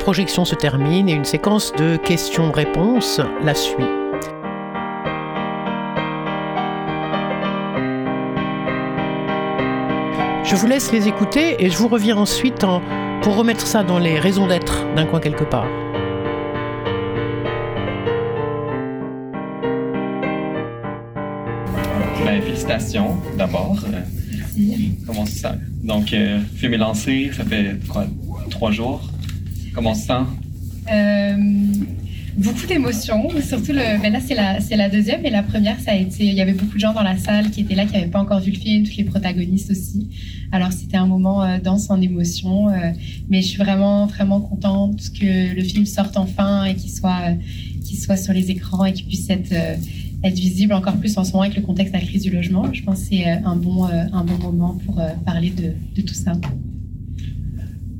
[0.07, 3.82] Projection se termine et une séquence de questions-réponses la suit.
[10.44, 12.80] Je vous laisse les écouter et je vous reviens ensuite en-
[13.22, 15.66] pour remettre ça dans les raisons d'être d'un coin quelque part.
[22.24, 23.76] Ben, félicitations d'abord.
[23.92, 24.00] Euh,
[25.07, 25.54] Comment ça?
[25.84, 28.07] Donc, euh, est lancé, ça fait quoi,
[28.50, 29.02] trois jours?
[29.77, 30.27] Comment ça?
[30.91, 31.37] Euh,
[32.39, 34.01] beaucoup d'émotions, surtout le.
[34.01, 36.24] Ben là, c'est la, c'est la deuxième, mais la première, ça a été.
[36.24, 38.20] Il y avait beaucoup de gens dans la salle qui étaient là, qui n'avaient pas
[38.20, 40.09] encore vu le film, tous les protagonistes aussi.
[40.51, 42.93] Alors, c'était un moment euh, dense en émotion, euh,
[43.29, 47.35] mais je suis vraiment, vraiment contente que le film sorte enfin et qu'il soit,
[47.85, 49.53] qu'il soit sur les écrans et qu'il puisse être.
[49.53, 52.72] être visible encore plus en ce moment avec le contexte de la crise du logement.
[52.72, 56.33] Je pense que c'est un bon, un bon moment pour parler de, de tout ça.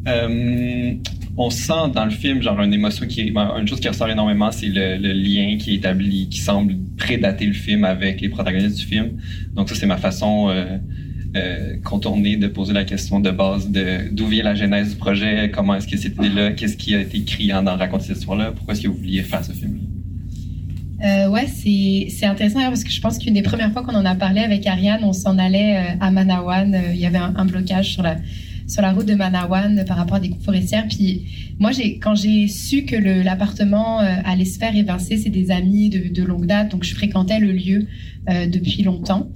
[0.09, 0.95] Euh,
[1.37, 4.51] on sent dans le film genre une émotion qui ben, une chose qui ressort énormément
[4.51, 8.79] c'est le, le lien qui est établi qui semble prédater le film avec les protagonistes
[8.79, 9.11] du film
[9.55, 10.79] donc ça c'est ma façon euh,
[11.37, 15.51] euh, contournée de poser la question de base de d'où vient la genèse du projet
[15.55, 18.53] comment est-ce que idée là qu'est-ce qui a été criant dans raconter cette histoire là
[18.53, 19.83] pourquoi est-ce que vous vouliez faire ce film là
[21.05, 23.95] Euh, ouais, c'est c'est intéressant d'ailleurs, parce que je pense qu'une des premières fois qu'on
[23.95, 26.75] en a parlé avec Ariane, on s'en allait euh, à Manawan.
[26.75, 28.17] Euh, Il y avait un, un blocage sur la
[28.67, 30.87] sur la route de Manawan euh, par rapport à des coupes forestières.
[30.89, 35.51] Puis moi, j'ai quand j'ai su que l'appartement euh, allait se faire évincer, c'est des
[35.51, 37.87] amis de, longue date, donc je fréquentais le lieu
[38.29, 39.31] euh, depuis longtemps.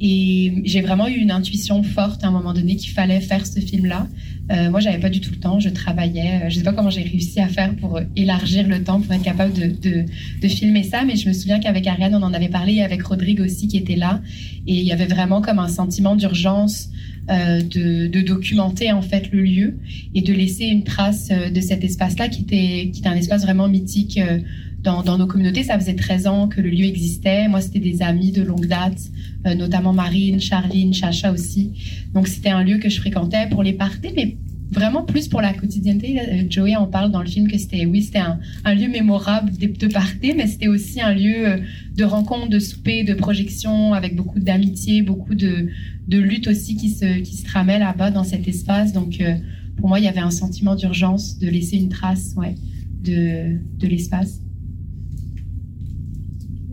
[0.00, 3.58] Et j'ai vraiment eu une intuition forte à un moment donné qu'il fallait faire ce
[3.58, 4.06] film-là.
[4.52, 6.48] Euh, moi, j'avais pas du tout le temps, je travaillais.
[6.48, 9.52] Je sais pas comment j'ai réussi à faire pour élargir le temps pour être capable
[9.52, 10.04] de, de,
[10.40, 13.02] de filmer ça, mais je me souviens qu'avec Ariane, on en avait parlé, et avec
[13.02, 14.22] Rodrigue aussi qui était là,
[14.68, 16.90] et il y avait vraiment comme un sentiment d'urgence
[17.30, 19.76] euh, de, de documenter en fait le lieu
[20.14, 23.42] et de laisser une trace euh, de cet espace-là qui était, qui était un espace
[23.42, 24.38] vraiment mythique euh,
[24.82, 25.62] dans, dans nos communautés.
[25.62, 27.48] Ça faisait 13 ans que le lieu existait.
[27.48, 28.98] Moi, c'était des amis de longue date,
[29.46, 31.72] euh, notamment Marine, Charline, Chacha aussi.
[32.14, 34.36] Donc, c'était un lieu que je fréquentais pour les parties, mais
[34.70, 36.46] vraiment plus pour la quotidienneté.
[36.50, 40.34] Joey en parle dans le film que c'était, oui, c'était un, lieu mémorable de, de
[40.36, 41.56] mais c'était aussi un lieu euh,
[41.96, 45.68] de rencontre, de souper, de projection, avec beaucoup d'amitié, beaucoup de,
[46.06, 48.92] de lutte aussi qui se, qui se là-bas dans cet espace.
[48.92, 49.34] Donc, euh,
[49.76, 52.54] pour moi, il y avait un sentiment d'urgence de laisser une trace, ouais,
[53.02, 54.40] de, de l'espace.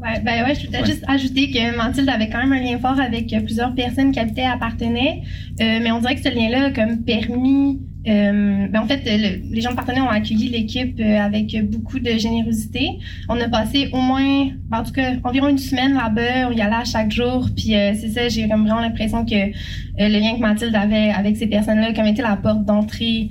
[0.05, 0.85] Ouais, ben ouais, je Ouais.
[0.85, 4.19] juste ajouter que Mathilde avait quand même un lien fort avec euh, plusieurs personnes qui
[4.19, 5.23] habitaient à Partenay.
[5.59, 7.79] Euh, mais on dirait que ce lien-là a comme permis.
[8.07, 11.99] Euh, ben en fait, le- les gens de Partenay ont accueilli l'équipe euh, avec beaucoup
[11.99, 12.99] de générosité.
[13.29, 16.49] On a passé au moins, ben, en tout cas, environ une semaine là-bas.
[16.49, 17.49] On y allait à chaque jour.
[17.55, 19.49] Puis euh, c'est ça, j'ai vraiment l'impression que euh,
[19.97, 23.29] le lien que Mathilde avait avec ces personnes-là, comme était la porte d'entrée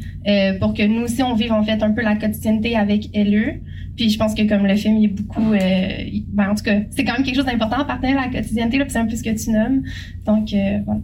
[0.61, 3.61] pour que nous aussi on vive en fait un peu la quotidienneté avec eux.
[3.97, 7.05] Puis je pense que comme le film il est beaucoup, ben, en tout cas, c'est
[7.05, 9.31] quand même quelque chose d'important à partir de la quotidienneté, c'est un peu ce que
[9.31, 9.83] tu nommes.
[10.27, 10.49] Donc
[10.87, 11.01] voilà.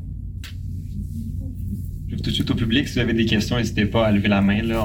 [2.23, 4.41] Tout de suite au public si vous avez des questions n'hésitez pas à lever la
[4.41, 4.85] main là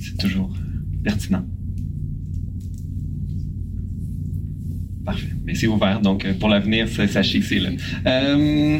[0.00, 0.52] c'est toujours
[1.02, 1.44] pertinent
[5.04, 7.70] parfait mais c'est ouvert, donc euh, pour l'avenir, sachez que c'est là.
[8.06, 8.78] Euh,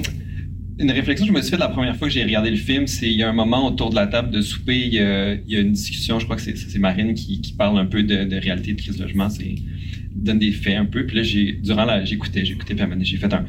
[0.79, 2.87] une réflexion que je me suis faite la première fois que j'ai regardé le film,
[2.87, 5.61] c'est il y a un moment autour de la table de souper, il y a,
[5.61, 8.81] une discussion, je crois que c'est Marine qui, parle un peu de, de réalité de
[8.81, 9.55] crise logement, c'est
[10.15, 11.07] donne des faits un peu.
[11.07, 13.47] Puis là, j'ai durant la j'écoutais, j'écoutais, puis j'ai fait un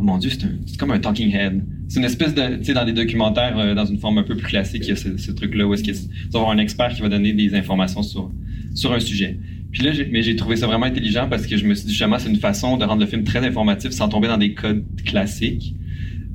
[0.00, 1.62] oh mon dieu, c'est comme un talking head.
[1.88, 4.36] C'est une espèce de, tu sais, dans des documentaires, euh, dans une forme un peu
[4.36, 7.02] plus classique, il y a ce, truc-là où est-ce qu'il y a un expert qui
[7.02, 8.30] va donner des informations sur
[8.74, 9.38] sur un sujet.
[9.72, 12.18] Puis là, mais j'ai trouvé ça vraiment intelligent parce que je me suis dit justement,
[12.18, 15.74] c'est une façon de rendre le film très informatif sans tomber dans des codes classiques.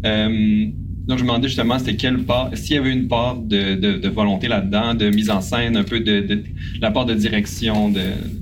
[0.05, 0.67] Euh,
[1.07, 4.09] donc, je me demandais justement, c'était quelle part, s'il y avait une part de, de,
[4.09, 6.43] volonté là-dedans, de mise en scène, un peu de,
[6.81, 7.93] la part de direction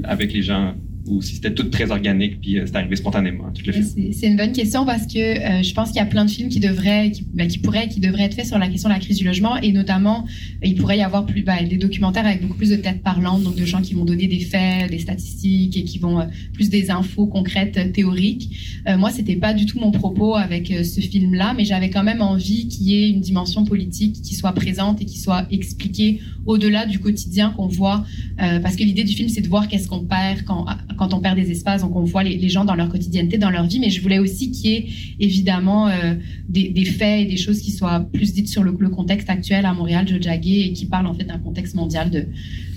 [0.05, 0.73] avec les gens
[1.05, 3.85] ou si c'était tout très organique puis euh, c'est arrivé spontanément tout le film?
[4.13, 6.49] C'est une bonne question parce que euh, je pense qu'il y a plein de films
[6.49, 8.99] qui devraient, qui, ben, qui, pourraient, qui devraient être faits sur la question de la
[8.99, 10.25] crise du logement et notamment
[10.61, 13.55] il pourrait y avoir plus ben, des documentaires avec beaucoup plus de têtes parlantes, donc
[13.55, 16.89] de gens qui vont donner des faits, des statistiques et qui vont euh, plus des
[16.89, 18.49] infos concrètes, théoriques.
[18.97, 22.67] moi, c'était pas du tout mon propos avec ce film-là, mais j'avais quand même envie
[22.67, 26.99] qu'il y ait une dimension politique qui soit présente et qui soit expliquée au-delà du
[26.99, 28.05] quotidien qu'on voit,
[28.37, 30.65] parce que l'idée du film, c'est de voir qu'est-ce qu'on perd quand
[30.97, 33.65] quand on perd des espaces, donc on voit les, gens dans leur quotidienneté, dans leur
[33.65, 34.87] vie, mais je voulais aussi qu'il y ait
[35.19, 36.15] évidemment euh,
[36.49, 40.07] des, faits et des choses qui soient plus dites sur le, contexte actuel à Montréal,
[40.07, 42.27] Joe et qui parlent en fait d'un contexte mondial de,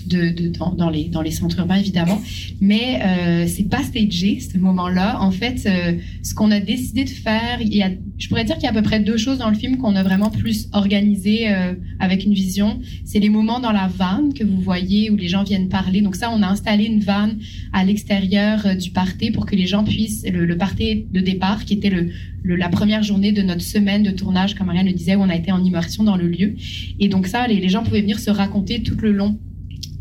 [0.07, 2.21] dans, les, centres urbains, évidemment.
[2.61, 5.21] Mais euh, c'est pas stagé, ce moment-là.
[5.21, 5.93] En fait, euh,
[6.23, 8.71] ce qu'on a décidé de faire, il y a, je pourrais dire qu'il y a
[8.71, 12.23] à peu près deux choses dans le film qu'on a vraiment plus organisé euh, avec
[12.23, 12.79] une vision.
[13.05, 16.01] C'est les moments dans la vanne que vous voyez où les gens viennent parler.
[16.01, 17.39] Donc ça, on a installé une vanne
[17.73, 21.65] à l'extérieur euh, du party pour que les gens puissent, le, le party de départ,
[21.65, 22.09] qui était le,
[22.43, 25.35] la première journée de notre semaine de tournage, comme Marianne le disait, où on a
[25.35, 26.55] été en immersion dans le lieu.
[26.99, 29.37] Et donc ça, les gens pouvaient venir se raconter tout le long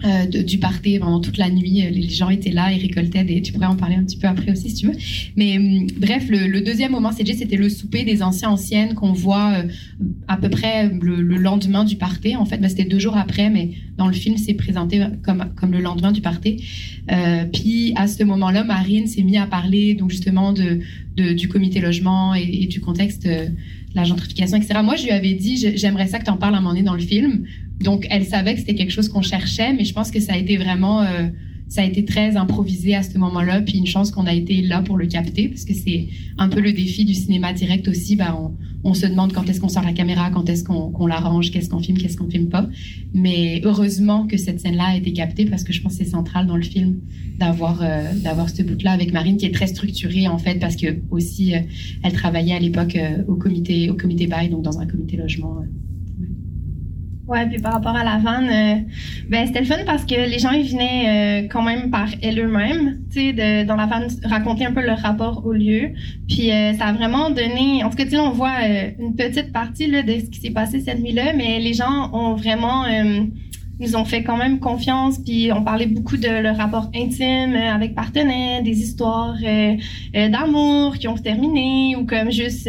[0.06, 1.84] euh, du party pendant toute la nuit.
[1.84, 3.42] Euh, les gens étaient là, ils récoltaient des.
[3.42, 4.94] Tu pourrais en parler un petit peu après aussi si tu veux.
[5.36, 9.54] Mais hum, bref, le, deuxième moment CG, c'était le souper des anciens anciennes qu'on voit
[9.54, 9.68] euh,
[10.28, 12.36] à peu près le, lendemain du party.
[12.36, 15.72] En fait, bah, c'était deux jours après, mais dans le film, c'est présenté comme comme
[15.72, 16.62] le lendemain du party.
[17.52, 20.80] puis à ce moment-là, Marine s'est mise à parler donc justement de,
[21.32, 23.28] du comité logement et, du contexte
[23.94, 24.80] la gentrification, etc.
[24.84, 26.84] Moi, je lui avais dit, j'aimerais ça que tu en parles à un moment donné
[26.84, 27.44] dans le film.
[27.80, 30.36] Donc, elle savait que c'était quelque chose qu'on cherchait, mais je pense que ça a
[30.36, 31.28] été vraiment, euh,
[31.68, 34.82] ça a été très improvisé à ce moment-là, puis une chance qu'on a été là
[34.82, 36.08] pour le capter, parce que c'est
[36.38, 38.16] un peu le défi du cinéma direct aussi.
[38.16, 38.54] Ben, on,
[38.88, 41.80] on se demande quand est-ce qu'on sort la caméra, quand est-ce qu'on l'arrange, qu'est-ce qu'on
[41.80, 42.68] filme, qu'est-ce qu'on filme pas.
[43.12, 46.46] Mais heureusement que cette scène-là a été captée, parce que je pense que c'est central
[46.46, 47.00] dans le film
[47.38, 50.86] d'avoir euh, d'avoir ce bout-là avec Marine, qui est très structurée en fait, parce que
[51.10, 51.58] aussi euh,
[52.02, 52.96] elle travaillait à l'époque
[53.28, 55.64] au comité au comité bail, donc dans un comité logement.
[57.28, 58.76] Ouais, puis par rapport à la vanne, euh,
[59.28, 63.00] ben c'était le fun parce que les gens ils venaient euh, quand même par eux-mêmes,
[63.12, 65.90] tu sais, dans la vanne raconter un peu leur rapport au lieu.
[66.28, 68.64] Puis euh, ça a vraiment donné, en tout cas, tu on voit
[69.00, 72.34] une petite partie là, de ce qui s'est passé cette nuit-là, mais les gens ont
[72.34, 72.84] vraiment
[73.78, 77.74] nous ont fait quand même confiance, puis on parlait beaucoup de leur rapport intime euh,
[77.74, 79.76] avec partenaires, des histoires euh,
[80.16, 82.68] euh, d'amour qui ont terminé, ou comme juste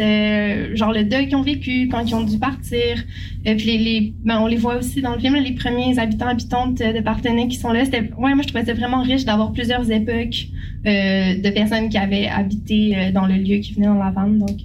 [0.74, 3.04] genre le deuil qu'ils ont vécu quand ils ont dû partir.
[3.44, 6.28] Et puis les, les ben, on les voit aussi dans le film, les premiers habitants
[6.28, 7.84] habitantes de partenaires qui sont là.
[7.84, 10.48] C'était, ouais, moi je trouvais ça vraiment riche d'avoir plusieurs époques
[10.84, 14.58] de personnes qui avaient habité dans le lieu, qui venaient dans la vanne, donc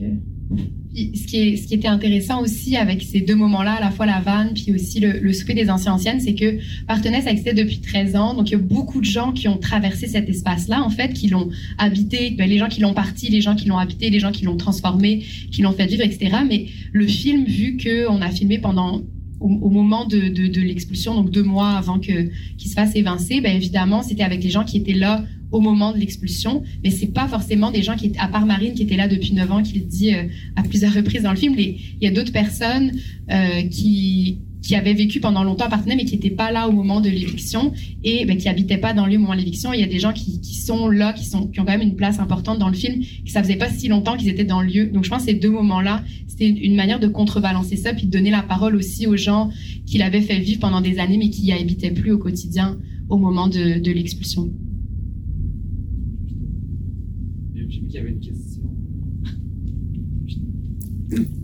[0.95, 4.05] ce qui, est, ce qui était intéressant aussi avec ces deux moments-là, à la fois
[4.05, 7.53] la vanne, puis aussi le, le souper des anciens anciennes, c'est que Partenay, ça existait
[7.53, 8.33] depuis 13 ans.
[8.35, 11.29] Donc, il y a beaucoup de gens qui ont traversé cet espace-là, en fait, qui
[11.29, 14.31] l'ont habité, ben, les gens qui l'ont parti, les gens qui l'ont habité, les gens
[14.31, 16.37] qui l'ont transformé, qui l'ont fait vivre, etc.
[16.47, 19.01] Mais le film, vu qu'on a filmé pendant
[19.39, 24.01] au, moment de, l'expulsion, donc deux mois avant que qu'il se fasse évincer, ben évidemment,
[24.01, 27.71] c'était avec les gens qui étaient là au moment de l'expulsion, mais c'est pas forcément
[27.71, 30.13] des gens qui à part Marine qui était là depuis 9 ans, qui le dit
[30.13, 30.23] euh,
[30.55, 31.55] à plusieurs reprises dans le film.
[31.57, 32.91] il y a d'autres personnes
[33.31, 36.71] euh, qui qui avaient vécu pendant longtemps à Partenay, mais qui n'étaient pas là au
[36.71, 37.73] moment de l'éviction
[38.05, 39.73] et ben, qui habitaient pas dans le lieu au moment de l'éviction.
[39.73, 42.59] Il y a des gens qui, sont là, qui, ont quand même une place importante
[42.59, 44.85] dans le film, qui ça faisait pas si longtemps qu'ils étaient dans le lieu.
[44.85, 48.11] Donc je pense que ces deux moments-là, c'était une manière de contrebalancer ça, puis de
[48.11, 49.49] donner la parole aussi aux gens
[49.85, 52.77] qui l'avaient fait vivre pendant des années, mais qui y habitaient plus au quotidien
[53.09, 54.49] au moment de l'expulsion.
[57.89, 58.61] Y avait une question.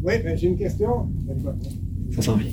[0.01, 1.09] Oui, ben, j'ai une question.
[2.15, 2.49] Ça s'en vient.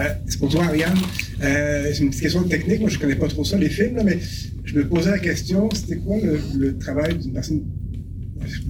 [0.00, 0.96] Euh, c'est pour toi, Ariane.
[1.42, 2.80] Euh, c'est une petite question technique.
[2.80, 4.18] Moi, je ne connais pas trop ça, les films, mais
[4.64, 6.16] je me posais la question c'était quoi
[6.54, 7.62] le, travail d'une personne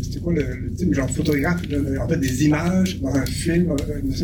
[0.01, 1.63] c'était quoi le, type, genre photographe,
[2.01, 3.77] en fait des images dans un film, euh,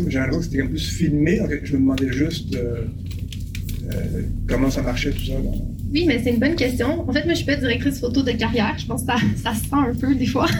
[0.07, 2.57] j'ai l'impression que c'était plus filmé, donc je me demandais juste
[4.47, 5.33] comment ça marchait tout ça
[5.95, 7.05] Oui, mais c'est une bonne question.
[7.07, 8.75] En fait, moi, je suis pas directrice photo de carrière.
[8.77, 10.47] Je pense que ça, ça se sent un peu des fois.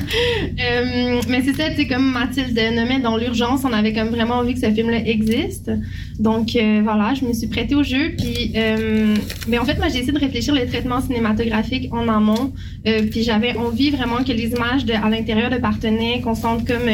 [0.58, 4.54] Euh, mais c'est ça, c'est comme Mathilde nommait dans l'urgence, on avait comme vraiment envie
[4.54, 5.70] que ce film-là existe.
[6.18, 8.14] Donc euh, voilà, je me suis prêtée au jeu.
[8.18, 9.16] Puis, euh,
[9.48, 12.54] mais en fait, moi, j'ai essayé de réfléchir les traitements cinématographiques en amont.
[12.84, 16.90] puis j'avais envie vraiment que les images de, à l'intérieur de Partenay, qu'on sente comme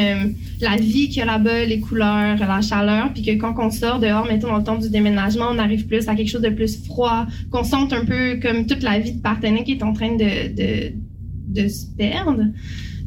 [0.60, 4.00] la vie qu'il y a là-bas, les couleurs, la chaleur, puis que quand on sort
[4.00, 6.84] dehors, mettons dans le temps du déménagement, on arrive plus à quelque chose de plus
[6.84, 10.16] froid, qu'on sente un peu comme toute la vie de Partenay qui est en train
[10.16, 12.44] de, se perdre.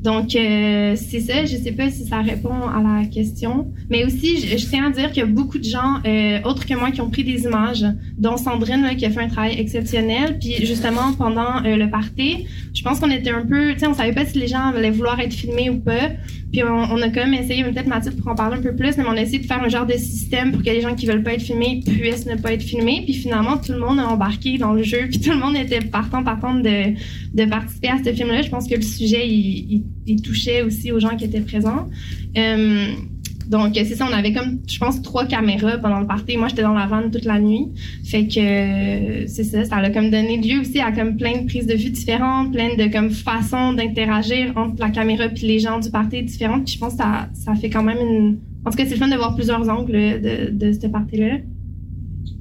[0.01, 1.45] Donc, euh, c'est ça.
[1.45, 3.73] Je sais pas si ça répond à la question.
[3.89, 6.75] Mais aussi, je, tiens à dire qu'il y a beaucoup de gens, euh, autres que
[6.75, 7.83] moi, qui ont pris des images,
[8.15, 10.37] dont Sandrine, qui a fait un travail exceptionnel.
[10.39, 12.45] Puis, justement, pendant euh, le party,
[12.75, 13.73] je pense qu'on était un peu...
[13.73, 16.11] Tu sais, on savait pas si les gens allaient vouloir être filmés ou pas.
[16.55, 19.03] Puis, on, a quand même essayé, peut-être Mathilde pour en parler un peu plus, mais
[19.05, 21.21] on a essayé de faire un genre de système pour que les gens qui veulent
[21.21, 23.01] pas être filmés puissent ne pas être filmés.
[23.03, 25.07] Puis, finalement, tout le monde a embarqué dans le jeu.
[25.09, 28.41] Puis, tout le monde était partant, partant de, participer à ce film-là.
[28.41, 31.89] Je pense que le sujet, il il touchait aussi aux gens qui étaient présents.
[32.37, 32.87] Euh,
[33.47, 36.37] donc, c'est ça, on avait comme, je pense, trois caméras pendant le party.
[36.37, 37.67] Moi, j'étais dans la vanne toute la nuit.
[38.03, 41.67] Fait que, c'est ça, ça a comme donné lieu aussi à comme plein de prises
[41.67, 45.89] de vue différentes, plein de comme façons d'interagir entre la caméra puis les gens du
[45.91, 46.65] party différentes.
[46.65, 48.37] Puis je pense que ça, ça fait quand même une...
[48.65, 51.37] En tout cas, c'est le fun de voir plusieurs angles de, de ce party-là.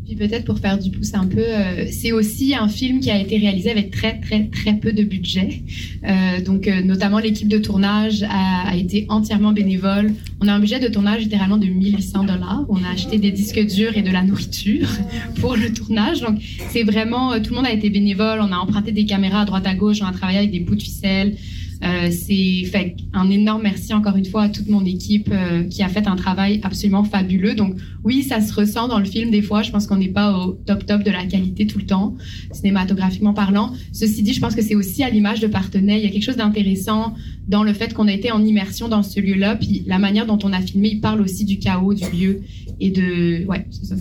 [0.04, 3.18] Puis peut-être pour faire du pouce un peu, euh, c'est aussi un film qui a
[3.18, 5.62] été réalisé avec très très très peu de budget.
[6.06, 10.12] Euh, donc euh, notamment l'équipe de tournage a, a, été entièrement bénévole.
[10.42, 12.66] On a un budget de tournage littéralement de 1100 dollars.
[12.68, 14.88] On a acheté des disques durs et de la nourriture
[15.40, 16.20] pour le tournage.
[16.20, 16.38] Donc
[16.68, 18.40] c'est vraiment tout le monde a été bénévole.
[18.42, 20.02] On a emprunté des caméras à droite à gauche.
[20.02, 21.36] On a travaillé avec des bouts de ficelle.
[21.82, 25.82] Euh, c'est fait un énorme merci encore une fois à toute mon équipe euh, qui
[25.82, 27.54] a fait un travail absolument fabuleux.
[27.54, 29.62] Donc oui, ça se ressent dans le film des fois.
[29.62, 32.14] Je pense qu'on n'est pas au top top de la qualité tout le temps,
[32.52, 33.72] cinématographiquement parlant.
[33.92, 35.98] Ceci dit, je pense que c'est aussi à l'image de Partenay.
[35.98, 37.14] Il y a quelque chose d'intéressant
[37.48, 39.56] dans le fait qu'on a été en immersion dans ce lieu-là.
[39.56, 42.42] Puis la manière dont on a filmé, il parle aussi du chaos du lieu
[42.80, 43.96] et de ouais, c'est ça.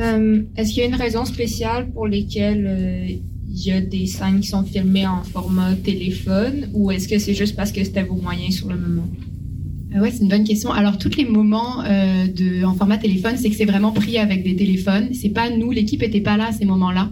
[0.00, 3.20] Euh, est-ce qu'il y a une raison spéciale pour lesquelles
[3.50, 7.34] il y a des scènes qui sont filmées en format téléphone ou est-ce que c'est
[7.34, 9.08] juste parce que c'était vos moyens sur le moment?
[9.94, 10.70] Euh, oui, c'est une bonne question.
[10.70, 14.44] Alors, tous les moments euh, de, en format téléphone, c'est que c'est vraiment pris avec
[14.44, 15.08] des téléphones.
[15.14, 17.10] C'est pas nous, l'équipe était pas là à ces moments-là.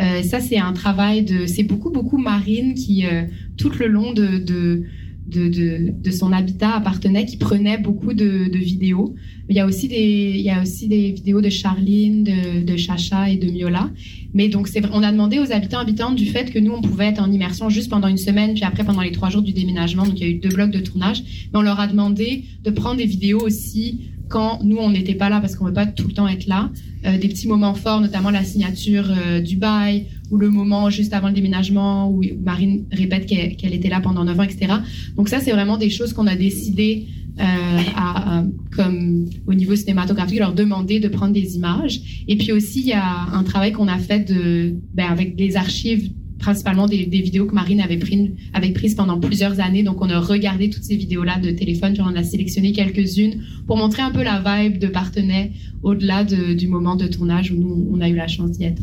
[0.00, 3.24] Euh, ça, c'est un travail de, c'est beaucoup, beaucoup Marine qui, euh,
[3.56, 4.84] tout le long de
[5.28, 9.14] de, de, son habitat appartenait, qui prenait beaucoup de, vidéos.
[9.48, 12.76] Il y a aussi des, il y a aussi des vidéos de Charline, de, de
[12.76, 13.90] Chacha et de Miola.
[14.34, 17.22] Mais donc, on a demandé aux habitants habitantes du fait que nous, on pouvait être
[17.22, 20.04] en immersion juste pendant une semaine, puis après pendant les trois jours du déménagement.
[20.04, 21.22] Donc, il y a eu deux blocs de tournage.
[21.52, 25.28] Mais on leur a demandé de prendre des vidéos aussi quand nous, on n'était pas
[25.28, 26.70] là parce qu'on ne veut pas tout le temps être là.
[27.06, 31.14] Euh, des petits moments forts, notamment la signature euh, du bail ou le moment juste
[31.14, 34.74] avant le déménagement où Marine répète qu'elle, était là pendant 9 ans, etc.
[35.16, 37.06] Donc ça, c'est vraiment des choses qu'on a décidé
[37.40, 38.42] euh,
[38.74, 42.24] comme au niveau cinématographique, leur demander de prendre des images.
[42.26, 45.56] Et puis aussi, il y a un travail qu'on a fait de, ben, avec des
[45.56, 49.82] archives principalement des, des, vidéos que Marine avait, pris, avait prises pendant plusieurs années.
[49.82, 53.42] Donc, on a regardé toutes ces vidéos-là de téléphone, puis on en a sélectionné quelques-unes
[53.66, 57.56] pour montrer un peu la vibe de Partenay au-delà de, du moment de tournage où
[57.56, 58.82] nous, on a eu la chance d'y être.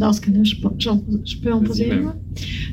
[0.00, 2.14] Dans ce cas-là, je, je, peux en poser une.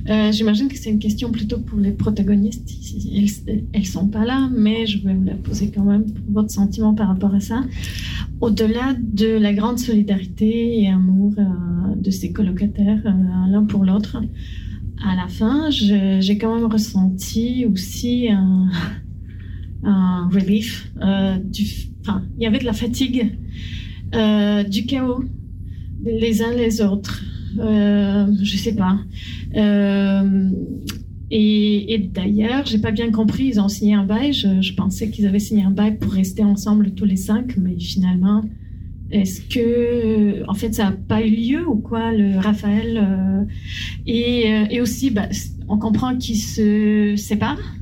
[0.09, 2.71] Euh, J'imagine que c'est une question plutôt pour les protagonistes.
[3.13, 6.51] Elles, elles sont pas là, mais je vais vous la poser quand même pour votre
[6.51, 7.65] sentiment par rapport à ça.
[8.39, 14.21] Au-delà de la grande solidarité et amour euh, de ces colocataires euh, l'un pour l'autre,
[15.05, 18.69] à la fin, j'ai quand même ressenti aussi un,
[19.83, 20.93] un relief.
[21.43, 21.63] Du,
[21.99, 23.37] enfin, il y avait de la fatigue,
[24.13, 25.25] du chaos
[26.07, 27.23] les uns les autres.
[27.59, 28.99] Euh, je sais pas.
[29.55, 30.49] Euh,
[31.29, 33.45] et, et d'ailleurs, j'ai pas bien compris.
[33.45, 34.33] Ils ont signé un bail.
[34.33, 38.43] Je, pensais qu'ils avaient signé un bail pour rester ensemble tous les cinq, mais finalement,
[39.11, 43.43] est-ce que, en fait, ça n'a pas eu lieu ou quoi, le Raphaël euh,
[44.05, 45.27] et, euh, et, aussi, bah,
[45.67, 47.75] on comprend qu'ils se séparent,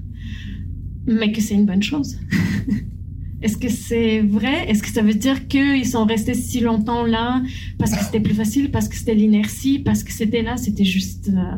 [1.06, 2.18] mais que c'est une bonne chose.
[3.42, 4.70] Est-ce que c'est vrai?
[4.70, 7.42] Est-ce que ça veut dire qu'ils sont restés si longtemps là
[7.78, 11.30] parce que c'était plus facile, parce que c'était l'inertie, parce que c'était là, c'était juste...
[11.30, 11.56] Euh,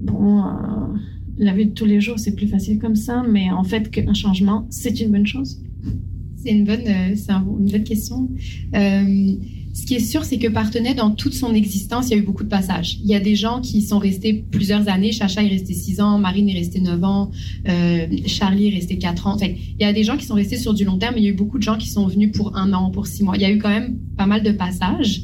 [0.00, 0.50] bon, euh,
[1.36, 4.14] la vie de tous les jours, c'est plus facile comme ça, mais en fait, qu'un
[4.14, 5.60] changement, c'est une bonne chose
[6.36, 8.28] C'est une euh, c'est une bonne question.
[9.74, 12.22] Ce qui est sûr, c'est que Partenay, dans toute son existence, il y a eu
[12.22, 13.00] beaucoup de passages.
[13.02, 15.10] Il y a des gens qui sont restés plusieurs années.
[15.10, 17.32] Chacha est resté six ans, Marine est restée neuf ans,
[17.68, 19.34] euh, Charlie est resté quatre ans.
[19.34, 21.24] Enfin, il y a des gens qui sont restés sur du long terme, mais il
[21.24, 23.34] y a eu beaucoup de gens qui sont venus pour un an, pour six mois.
[23.34, 25.22] Il y a eu quand même pas mal de passages.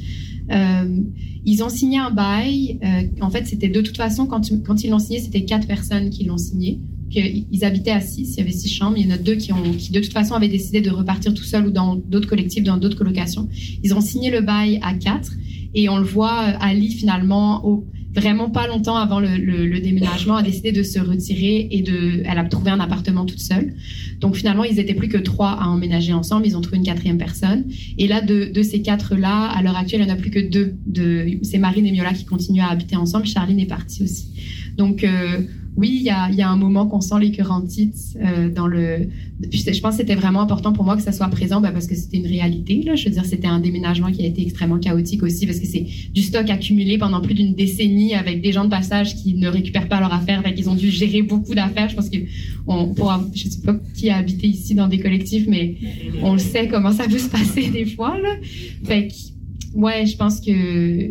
[0.50, 0.98] Euh,
[1.46, 2.80] ils ont signé un bail.
[2.82, 6.10] Euh, en fait, c'était de toute façon, quand, quand ils l'ont signé, c'était quatre personnes
[6.10, 6.80] qui l'ont signé.
[7.12, 8.96] Ils habitaient à six, il y avait six chambres.
[8.96, 11.34] Il y en a deux qui, ont, qui, de toute façon, avaient décidé de repartir
[11.34, 13.48] tout seuls ou dans d'autres collectifs, dans d'autres colocations.
[13.82, 15.32] Ils ont signé le bail à quatre.
[15.74, 17.84] Et on le voit, Ali, finalement,
[18.14, 22.44] vraiment pas longtemps avant le, déménagement, a décidé de se retirer et de, elle a
[22.44, 23.74] trouvé un appartement toute seule.
[24.18, 26.46] Donc finalement, ils étaient plus que trois à emménager ensemble.
[26.46, 27.64] Ils ont trouvé une quatrième personne.
[27.98, 30.40] Et là, de, de ces quatre-là, à l'heure actuelle, il n'y en a plus que
[30.40, 30.74] deux.
[30.86, 33.26] De, c'est Marine et Miola qui continuent à habiter ensemble.
[33.26, 34.28] Charline est partie aussi.
[34.76, 35.40] Donc euh,
[35.76, 39.08] oui, il y a, y a, un moment qu'on sent les euh, dans le.
[39.50, 41.94] Je pense que c'était vraiment important pour moi que ça soit présent bah, parce que
[41.94, 42.82] c'était une réalité.
[42.82, 42.96] Là.
[42.96, 45.86] Je veux dire, c'était un déménagement qui a été extrêmement chaotique aussi parce que c'est
[46.12, 49.88] du stock accumulé pendant plus d'une décennie avec des gens de passage qui ne récupèrent
[49.88, 50.42] pas leurs affaires.
[50.42, 51.88] Fait qu'ils ont dû gérer beaucoup d'affaires.
[51.88, 52.18] Je pense que
[52.66, 55.76] on pourra, je sais pas qui a habité ici dans des collectifs, mais
[56.22, 58.18] on le sait comment ça peut se passer des fois.
[58.20, 58.36] Là.
[58.84, 61.10] Fait que, ouais, je pense que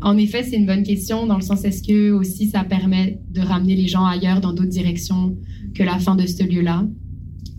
[0.00, 3.40] en effet, c'est une bonne question dans le sens est-ce que aussi ça permet de
[3.40, 5.36] ramener les gens ailleurs dans d'autres directions
[5.74, 6.86] que la fin de ce lieu-là?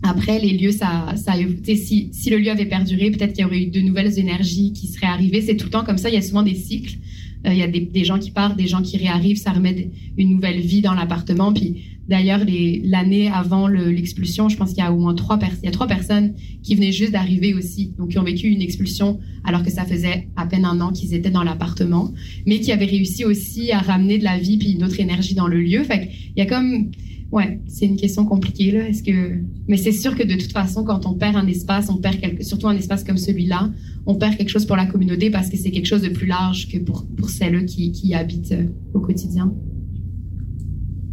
[0.02, 3.66] Après, les lieux, ça, si, si le lieu avait perduré, peut-être qu'il y aurait eu
[3.66, 5.42] de nouvelles énergies qui seraient arrivées.
[5.42, 6.08] C'est tout le temps comme ça.
[6.08, 6.98] Il y a souvent des cycles.
[7.46, 9.38] Euh, il y a des, des, gens qui partent, des gens qui réarrivent.
[9.38, 11.52] Ça remet une nouvelle vie dans l'appartement.
[11.52, 12.40] Puis D'ailleurs,
[12.84, 15.88] l'année avant l'expulsion, je pense qu'il y a au moins trois, il y a trois
[15.88, 19.84] personnes qui venaient juste d'arriver aussi, donc qui ont vécu une expulsion alors que ça
[19.84, 22.12] faisait à peine un an qu'ils étaient dans l'appartement,
[22.46, 25.48] mais qui avaient réussi aussi à ramener de la vie puis une autre énergie dans
[25.48, 25.82] le lieu.
[25.84, 26.90] Fait il y a comme
[27.32, 28.88] Ouais, c'est une question compliquée là.
[28.88, 31.96] Est-ce que, mais c'est sûr que de toute façon, quand on perd un espace, on
[31.96, 33.72] perd surtout un espace comme celui-là,
[34.06, 36.68] on perd quelque chose pour la communauté parce que c'est quelque chose de plus large
[36.68, 39.52] que pour pour celles qui, qui y habitent euh, au quotidien.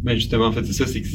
[0.04, 1.08] Ben justement, en fait, c'est ça, c'est que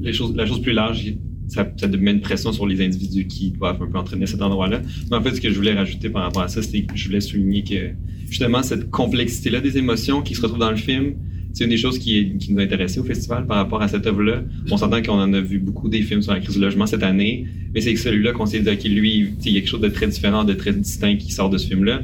[0.00, 0.12] la
[0.46, 1.14] chose plus large,
[1.48, 1.66] ça,
[1.98, 4.82] met une pression sur les individus qui doivent un peu entraîner cet endroit-là.
[5.10, 7.06] Mais en fait, ce que je voulais rajouter par rapport à ça, c'est que je
[7.06, 7.90] voulais souligner que
[8.28, 11.14] justement, cette complexité-là des émotions qui se retrouvent dans le film,
[11.52, 14.42] c'est une des choses qui, nous a intéressé au festival par rapport à cette œuvre-là.
[14.70, 17.02] On s'entend qu'on en a vu beaucoup des films sur la crise du logement cette
[17.02, 19.88] année, mais c'est celui-là qu'on s'est dit, OK, lui, il y a quelque chose de
[19.88, 22.02] très différent, de très distinct qui sort de ce film-là.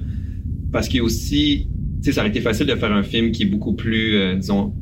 [0.73, 1.67] Parce qu'il y a aussi,
[2.03, 4.37] tu sais, ça aurait été facile de faire un film qui est beaucoup plus, euh,
[4.37, 4.73] disons,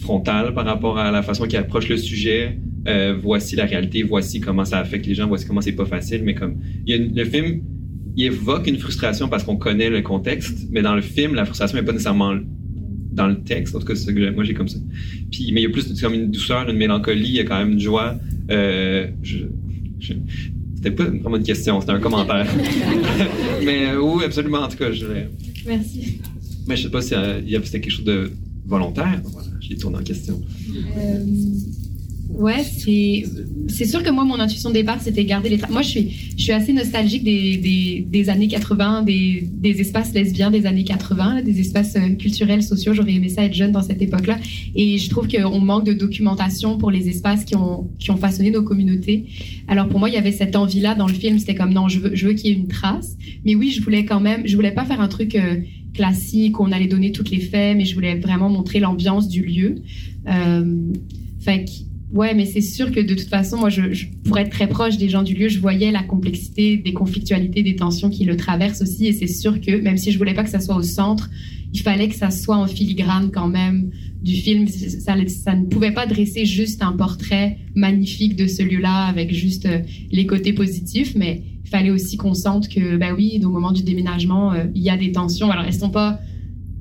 [0.00, 2.58] frontale par rapport à la façon qu'il approche le sujet.
[2.88, 6.22] Euh, voici la réalité, voici comment ça affecte les gens, voici comment c'est pas facile.
[6.24, 6.56] Mais comme
[6.86, 7.60] il y a le film,
[8.16, 11.76] il évoque une frustration parce qu'on connaît le contexte, mais dans le film, la frustration
[11.78, 12.34] n'est pas nécessairement
[13.12, 13.74] dans le texte.
[13.74, 14.78] En tout cas, c'est moi j'ai comme ça.
[15.30, 17.58] Puis, mais il y a plus comme une douceur, une mélancolie, il y a quand
[17.58, 18.16] même une joie.
[18.50, 19.08] Euh,
[20.76, 22.46] c'était pas vraiment une question, c'était un commentaire.
[23.64, 24.60] mais euh, oui, absolument.
[24.60, 25.04] En tout cas, je.
[25.66, 26.20] Merci.
[26.66, 28.30] Mais je sais pas si euh, c'était quelque chose de
[28.70, 29.20] volontaire.
[29.24, 30.40] Voilà, j'ai tourné en question.
[30.96, 31.26] Euh,
[32.34, 35.70] ouais, c'est, sûr que moi, mon intuition de départ, c'était garder les traces.
[35.70, 40.12] Moi, je suis, je suis assez nostalgique des, des, des années 80, des, des, espaces
[40.14, 42.94] lesbiens des années 80, des espaces euh, culturels, sociaux.
[42.94, 44.38] J'aurais aimé ça être jeune dans cette époque-là.
[44.74, 48.50] Et je trouve qu'on manque de documentation pour les espaces qui ont, qui ont façonné
[48.50, 49.26] nos communautés.
[49.68, 51.38] Alors, pour moi, il y avait cette envie-là dans le film.
[51.38, 53.16] C'était comme, non, je veux, je veux qu'il y ait une trace.
[53.44, 55.56] Mais oui, je voulais quand même, je voulais pas faire un truc, euh,
[55.92, 59.76] classique, on allait donner toutes les faits, mais je voulais vraiment montrer l'ambiance du lieu.
[60.28, 60.92] Euh,
[61.40, 61.64] fait
[62.12, 63.82] ouais, mais c'est sûr que de toute façon, moi, je,
[64.24, 67.76] pour être très proche des gens du lieu, je voyais la complexité des conflictualités, des
[67.76, 70.50] tensions qui le traversent aussi, et c'est sûr que même si je voulais pas que
[70.50, 71.30] ça soit au centre,
[71.72, 73.90] il fallait que ça soit en filigrane quand même
[74.22, 74.66] du film.
[74.66, 79.78] Ça, ne pouvait pas dresser juste un portrait magnifique de ce lieu-là avec juste euh,
[80.10, 83.84] les côtés positifs, mais il fallait aussi qu'on sente que, ben oui, au moment du
[83.84, 85.50] déménagement, euh, il y a des tensions.
[85.50, 86.18] Alors, elles sont pas,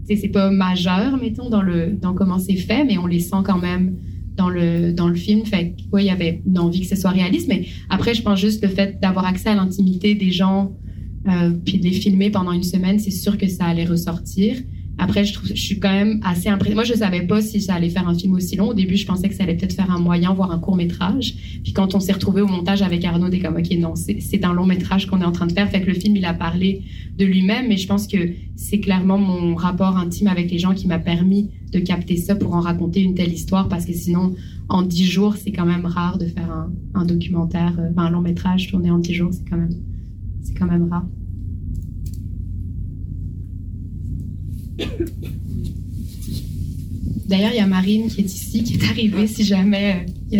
[0.07, 3.59] c'est pas majeur, mettons, dans le, dans comment c'est fait, mais on les sent quand
[3.59, 3.95] même
[4.35, 5.45] dans le, dans le film.
[5.45, 8.63] Fait il y avait une envie que ce soit réaliste, mais après, je pense juste
[8.63, 10.73] le fait d'avoir accès à l'intimité des gens,
[11.27, 14.55] euh, puis de les filmer pendant une semaine, c'est sûr que ça allait ressortir.
[14.99, 16.75] Après, je, trouve, je suis quand même assez impressionnée.
[16.75, 18.69] Moi, je savais pas si ça allait faire un film aussi long.
[18.69, 21.35] Au début, je pensais que ça allait peut-être faire un moyen, voire un court métrage.
[21.63, 24.53] Puis quand on s'est retrouvé au montage avec Arnaud, des comme, OK, non, c'est un
[24.53, 25.69] long métrage qu'on est en train de faire.
[25.69, 26.83] Fait que le film, il a parlé
[27.17, 28.17] de lui-même, mais je pense que
[28.57, 32.53] c'est clairement mon rapport intime avec les gens qui m'a permis de capter ça pour
[32.53, 34.35] en raconter une telle histoire, parce que sinon,
[34.67, 38.21] en dix jours, c'est quand même rare de faire un, un documentaire, euh, un long
[38.21, 39.75] métrage tourné en dix jours, c'est quand même,
[40.57, 41.05] quand même rare.
[47.27, 50.39] D'ailleurs, il y a Marine qui est ici, qui est arrivée si jamais euh,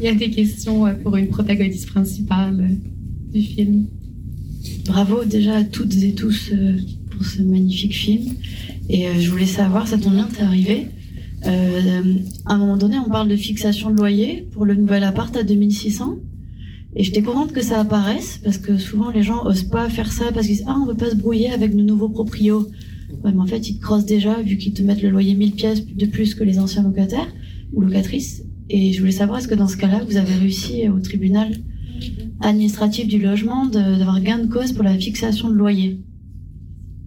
[0.00, 2.74] y, a des, questions euh, pour une protagoniste principale euh,
[3.32, 3.86] du film.
[4.86, 6.52] bravo déjà à toutes et tous
[7.10, 8.34] pour ce magnifique film.
[8.88, 10.88] Et je voulais savoir, ça tombe bien, t'es arrivé.
[11.46, 12.14] Euh,
[12.46, 15.42] à un moment donné, on parle de fixation de loyer pour le nouvel appart à
[15.42, 16.16] 2600.
[16.96, 20.26] Et j'étais contente que ça apparaisse parce que souvent les gens osent pas faire ça
[20.32, 22.68] parce qu'ils disent ah on veut pas se brouiller avec nos nouveaux proprios.
[23.24, 26.06] En fait ils te crossent déjà vu qu'ils te mettent le loyer 1000 pièces de
[26.06, 27.32] plus que les anciens locataires
[27.72, 28.44] ou locatrices.
[28.70, 31.52] Et je voulais savoir est-ce que dans ce cas-là vous avez réussi au tribunal
[32.40, 36.00] administratif du logement d'avoir gain de cause pour la fixation de loyer?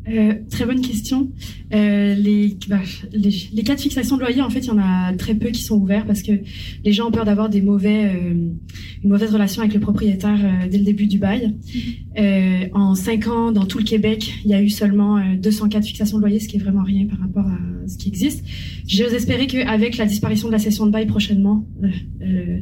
[0.10, 1.30] Euh, très bonne question.
[1.74, 2.80] Euh, les, bah,
[3.12, 5.50] les, les cas de fixation de loyer, en fait, il y en a très peu
[5.50, 6.32] qui sont ouverts parce que
[6.84, 8.34] les gens ont peur d'avoir des mauvais, euh,
[9.04, 11.56] une mauvaise relation avec le propriétaire euh, dès le début du bail.
[12.18, 15.70] Euh, en cinq ans, dans tout le Québec, il y a eu seulement euh, 200
[15.70, 18.08] cas de fixation de loyer, ce qui est vraiment rien par rapport à ce qui
[18.08, 18.46] existe.
[18.88, 21.88] J'ose espérer qu'avec la disparition de la session de bail prochainement, euh,
[22.22, 22.60] euh,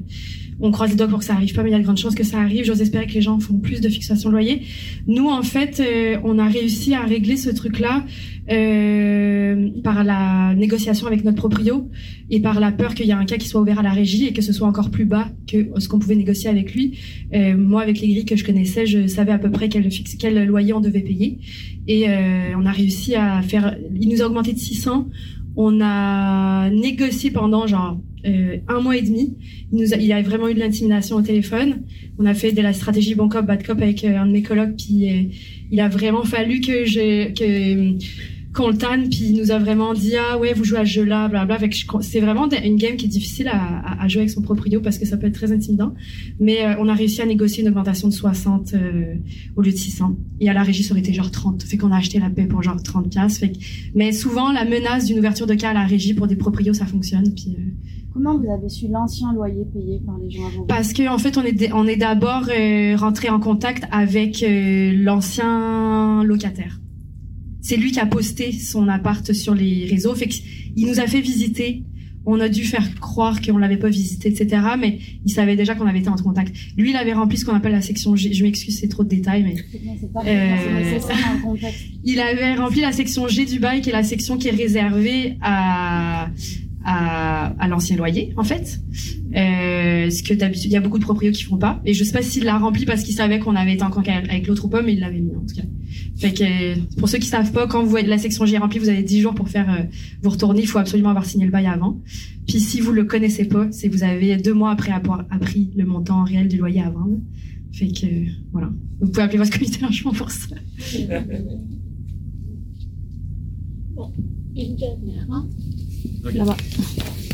[0.59, 1.97] on croise les doigts pour que ça arrive pas, mais il y a de grandes
[1.97, 2.65] chances que ça arrive.
[2.65, 4.61] J'ose espérer que les gens font plus de fixation de loyer.
[5.07, 8.05] Nous, en fait, euh, on a réussi à régler ce truc-là
[8.51, 11.89] euh, par la négociation avec notre proprio
[12.29, 14.27] et par la peur qu'il y ait un cas qui soit ouvert à la régie
[14.27, 16.97] et que ce soit encore plus bas que ce qu'on pouvait négocier avec lui.
[17.33, 20.45] Euh, moi, avec les grilles que je connaissais, je savais à peu près quel, quel
[20.45, 21.39] loyer on devait payer.
[21.87, 23.75] Et euh, on a réussi à faire...
[23.99, 25.09] Il nous a augmenté de 600.
[25.57, 29.35] On a négocié pendant genre euh, un mois et demi.
[29.71, 31.83] Il, nous a, il a vraiment eu de l'intimidation au téléphone.
[32.17, 34.41] On a fait de la stratégie bon cop, bad cop avec euh, un de mes
[34.41, 34.75] colocs.
[34.77, 35.23] Puis euh,
[35.71, 37.97] il a vraiment fallu que je que
[38.55, 39.09] qu'on le tanne.
[39.09, 41.59] Puis il nous a vraiment dit ah ouais vous jouez à ce jeu-là, blablabla.
[41.59, 44.31] Fait que je- c'est vraiment une game qui est difficile à, à- à jouer avec
[44.31, 45.93] son proprio parce que ça peut être très intimidant.
[46.39, 49.15] Mais euh, on a réussi à négocier une augmentation de 60 euh,
[49.55, 50.15] au lieu de 600.
[50.39, 51.63] Et à la régie ça aurait été genre 30.
[51.63, 53.39] Fait qu'on a acheté la paix pour genre 30 piastres.
[53.39, 53.57] Fait que-
[53.93, 56.85] mais souvent la menace d'une ouverture de cas à la régie pour des proprios ça
[56.85, 57.33] fonctionne.
[57.35, 57.61] Puis euh,
[58.13, 60.59] Comment vous avez su l'ancien loyer payé par les gens avant?
[60.59, 64.41] Vous parce que en fait, on est on est d'abord euh, rentré en contact avec
[64.41, 66.79] euh, l'ancien locataire.
[67.67, 70.13] C'est lui qui a posté son appart sur les réseaux.
[70.13, 70.29] Fait
[70.75, 71.81] il nous a fait visiter.
[72.27, 74.61] On a dû faire croire qu'on l'avait pas visité, etc.
[74.79, 76.55] Mais il savait déjà qu'on avait été en contact.
[76.77, 78.33] Lui, il avait rempli ce qu'on appelle la section G.
[78.33, 79.55] Je m'excuse, c'est trop de détails, mais
[80.27, 80.99] Euh,
[82.03, 85.37] il avait rempli la section G du bail, qui est la section qui est réservée
[85.41, 86.29] à,
[86.85, 88.79] à, à l'ancien loyer, en fait.
[89.35, 91.81] Euh, ce que d'habitude, il y a beaucoup de proprios qui font pas.
[91.83, 94.29] Et je sais pas s'il l'a rempli parce qu'il savait qu'on avait été en contact
[94.29, 95.63] avec l'autre ou pas, mais il l'avait mis, en tout cas.
[96.17, 98.89] Fait que, pour ceux qui savent pas, quand vous voyez la section G remplie, vous
[98.89, 99.83] avez 10 jours pour faire, euh,
[100.21, 100.61] vous retourner.
[100.61, 101.99] Il faut absolument avoir signé le bail avant.
[102.47, 105.85] Puis si vous le connaissez pas, c'est vous avez deux mois après avoir appris le
[105.85, 107.19] montant réel du loyer à vendre.
[107.73, 108.05] Fait que,
[108.53, 108.69] voilà.
[109.01, 110.55] Vous pouvez appeler votre comité logement pour ça.
[113.95, 114.11] Bon,
[114.55, 115.45] une dernière, hein
[116.25, 116.33] Ok.
[116.33, 116.57] Là-bas.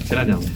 [0.06, 0.50] C'est la dernière.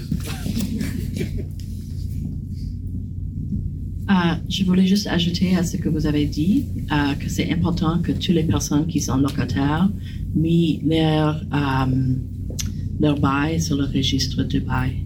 [4.07, 7.97] Ah, je voulais juste ajouter à ce que vous avez dit euh, que c'est important
[7.99, 9.89] que toutes les personnes qui sont locataires
[10.35, 12.13] mis leur, euh,
[12.99, 14.97] leur bail sur le registre du bail.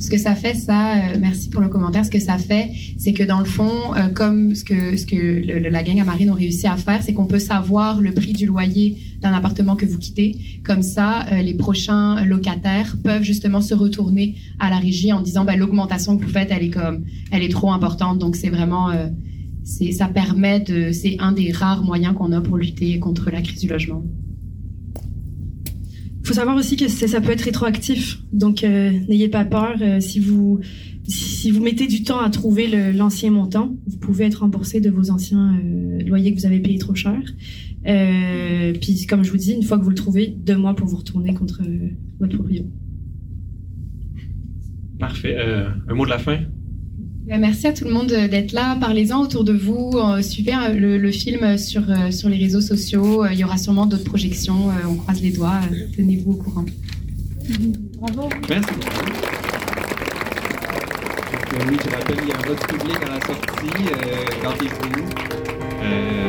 [0.00, 2.04] Ce que ça fait, ça, euh, merci pour le commentaire.
[2.04, 5.16] Ce que ça fait, c'est que dans le fond, euh, comme ce que, ce que
[5.16, 8.12] le- le- la gang à Marine ont réussi à faire, c'est qu'on peut savoir le
[8.12, 10.60] prix du loyer d'un appartement que vous quittez.
[10.64, 15.44] Comme ça, euh, les prochains locataires peuvent justement se retourner à la régie en disant,
[15.44, 18.18] ben, l'augmentation que vous faites, elle est comme, elle est trop importante.
[18.18, 19.08] Donc c'est vraiment, euh,
[19.64, 23.42] c'est, ça permet de, c'est un des rares moyens qu'on a pour lutter contre la
[23.42, 24.04] crise du logement.
[26.24, 28.20] faut savoir aussi que ça peut être rétroactif.
[28.32, 29.76] Donc, euh, n'ayez pas peur.
[30.00, 30.60] si vous
[31.10, 35.10] si vous mettez du temps à trouver l'ancien montant, vous pouvez être remboursé de vos
[35.10, 35.58] anciens
[36.04, 37.18] loyers que vous avez payés trop cher.
[37.86, 40.86] Euh, puis, comme je vous dis, une fois que vous le trouvez, deux mois pour
[40.86, 42.70] vous retourner contre euh, votre propriétaire.
[44.98, 45.36] Parfait.
[45.38, 46.38] Euh, un mot de la fin?
[47.26, 48.76] Merci à tout le monde d'être là.
[48.80, 49.92] Parlez-en autour de vous.
[50.22, 53.26] Suivez le, le film sur, sur les réseaux sociaux.
[53.26, 54.68] Il y aura sûrement d'autres projections.
[54.88, 55.60] On croise les doigts.
[55.94, 56.64] Tenez-vous au courant.
[58.00, 58.30] Bravo.
[58.48, 58.70] Merci.
[61.52, 63.76] Donc, oui, je rappelle, il y a un vote public à la sortie.
[64.06, 65.37] Euh, Gardez-vous.
[65.82, 66.28] Euh.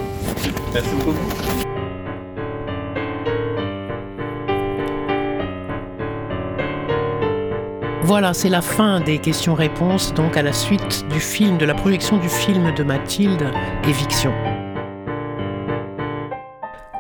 [8.04, 12.18] Voilà, c'est la fin des questions-réponses, donc à la suite du film, de la projection
[12.18, 13.52] du film de Mathilde,
[13.88, 14.34] Éviction.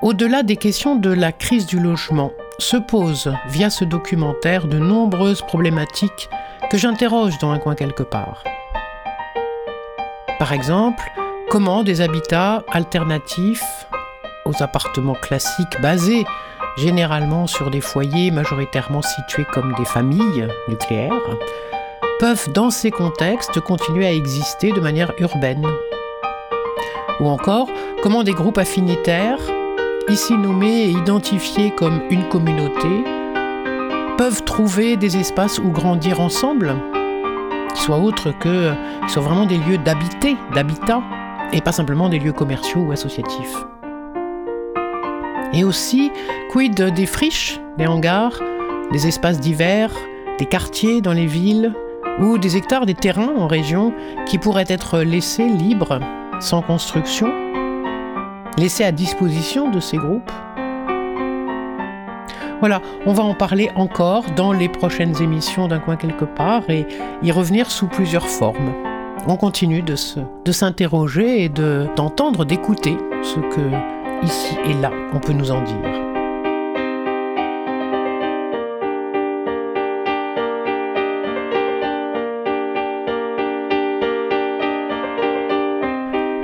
[0.01, 5.41] Au-delà des questions de la crise du logement, se posent, via ce documentaire, de nombreuses
[5.41, 6.29] problématiques
[6.69, 8.43] que j'interroge dans un coin quelque part.
[10.37, 11.03] Par exemple,
[11.49, 13.87] comment des habitats alternatifs
[14.45, 16.23] aux appartements classiques basés
[16.77, 21.37] généralement sur des foyers majoritairement situés comme des familles nucléaires,
[22.19, 25.65] peuvent dans ces contextes continuer à exister de manière urbaine?
[27.19, 27.67] Ou encore,
[28.03, 29.39] comment des groupes affinitaires,
[30.07, 33.03] ici nommés et identifiés comme une communauté,
[34.17, 36.75] peuvent trouver des espaces où grandir ensemble,
[37.73, 38.71] qui soient autres que,
[39.05, 41.01] qui soient vraiment des lieux d'habiter, d'habitat,
[41.53, 43.55] et pas simplement des lieux commerciaux ou associatifs.
[45.53, 46.11] Et aussi,
[46.51, 48.39] quid des friches, des hangars,
[48.91, 49.91] des espaces divers,
[50.37, 51.73] des quartiers dans les villes,
[52.19, 53.93] ou des hectares des terrains en région
[54.25, 55.99] qui pourraient être laissés libres,
[56.39, 57.31] sans construction,
[58.57, 60.31] laissés à disposition de ces groupes?
[62.59, 66.85] Voilà, on va en parler encore dans les prochaines émissions d'un coin quelque part et
[67.23, 68.88] y revenir sous plusieurs formes.
[69.27, 69.95] On continue de,
[70.51, 76.09] s'interroger et de, d'entendre, d'écouter ce que ici et là on peut nous en dire.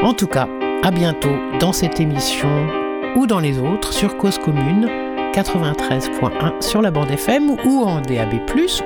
[0.03, 0.47] En tout cas,
[0.83, 2.67] à bientôt dans cette émission
[3.15, 4.87] ou dans les autres sur Cause Commune
[5.33, 8.35] 93.1 sur la bande FM ou en DAB+,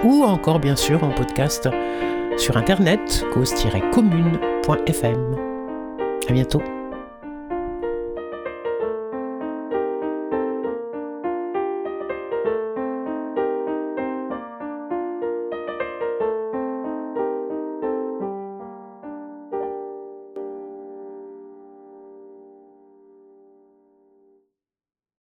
[0.04, 1.70] ou encore bien sûr en podcast
[2.40, 5.36] sur internet cause-commune.fm.
[6.28, 6.62] À bientôt.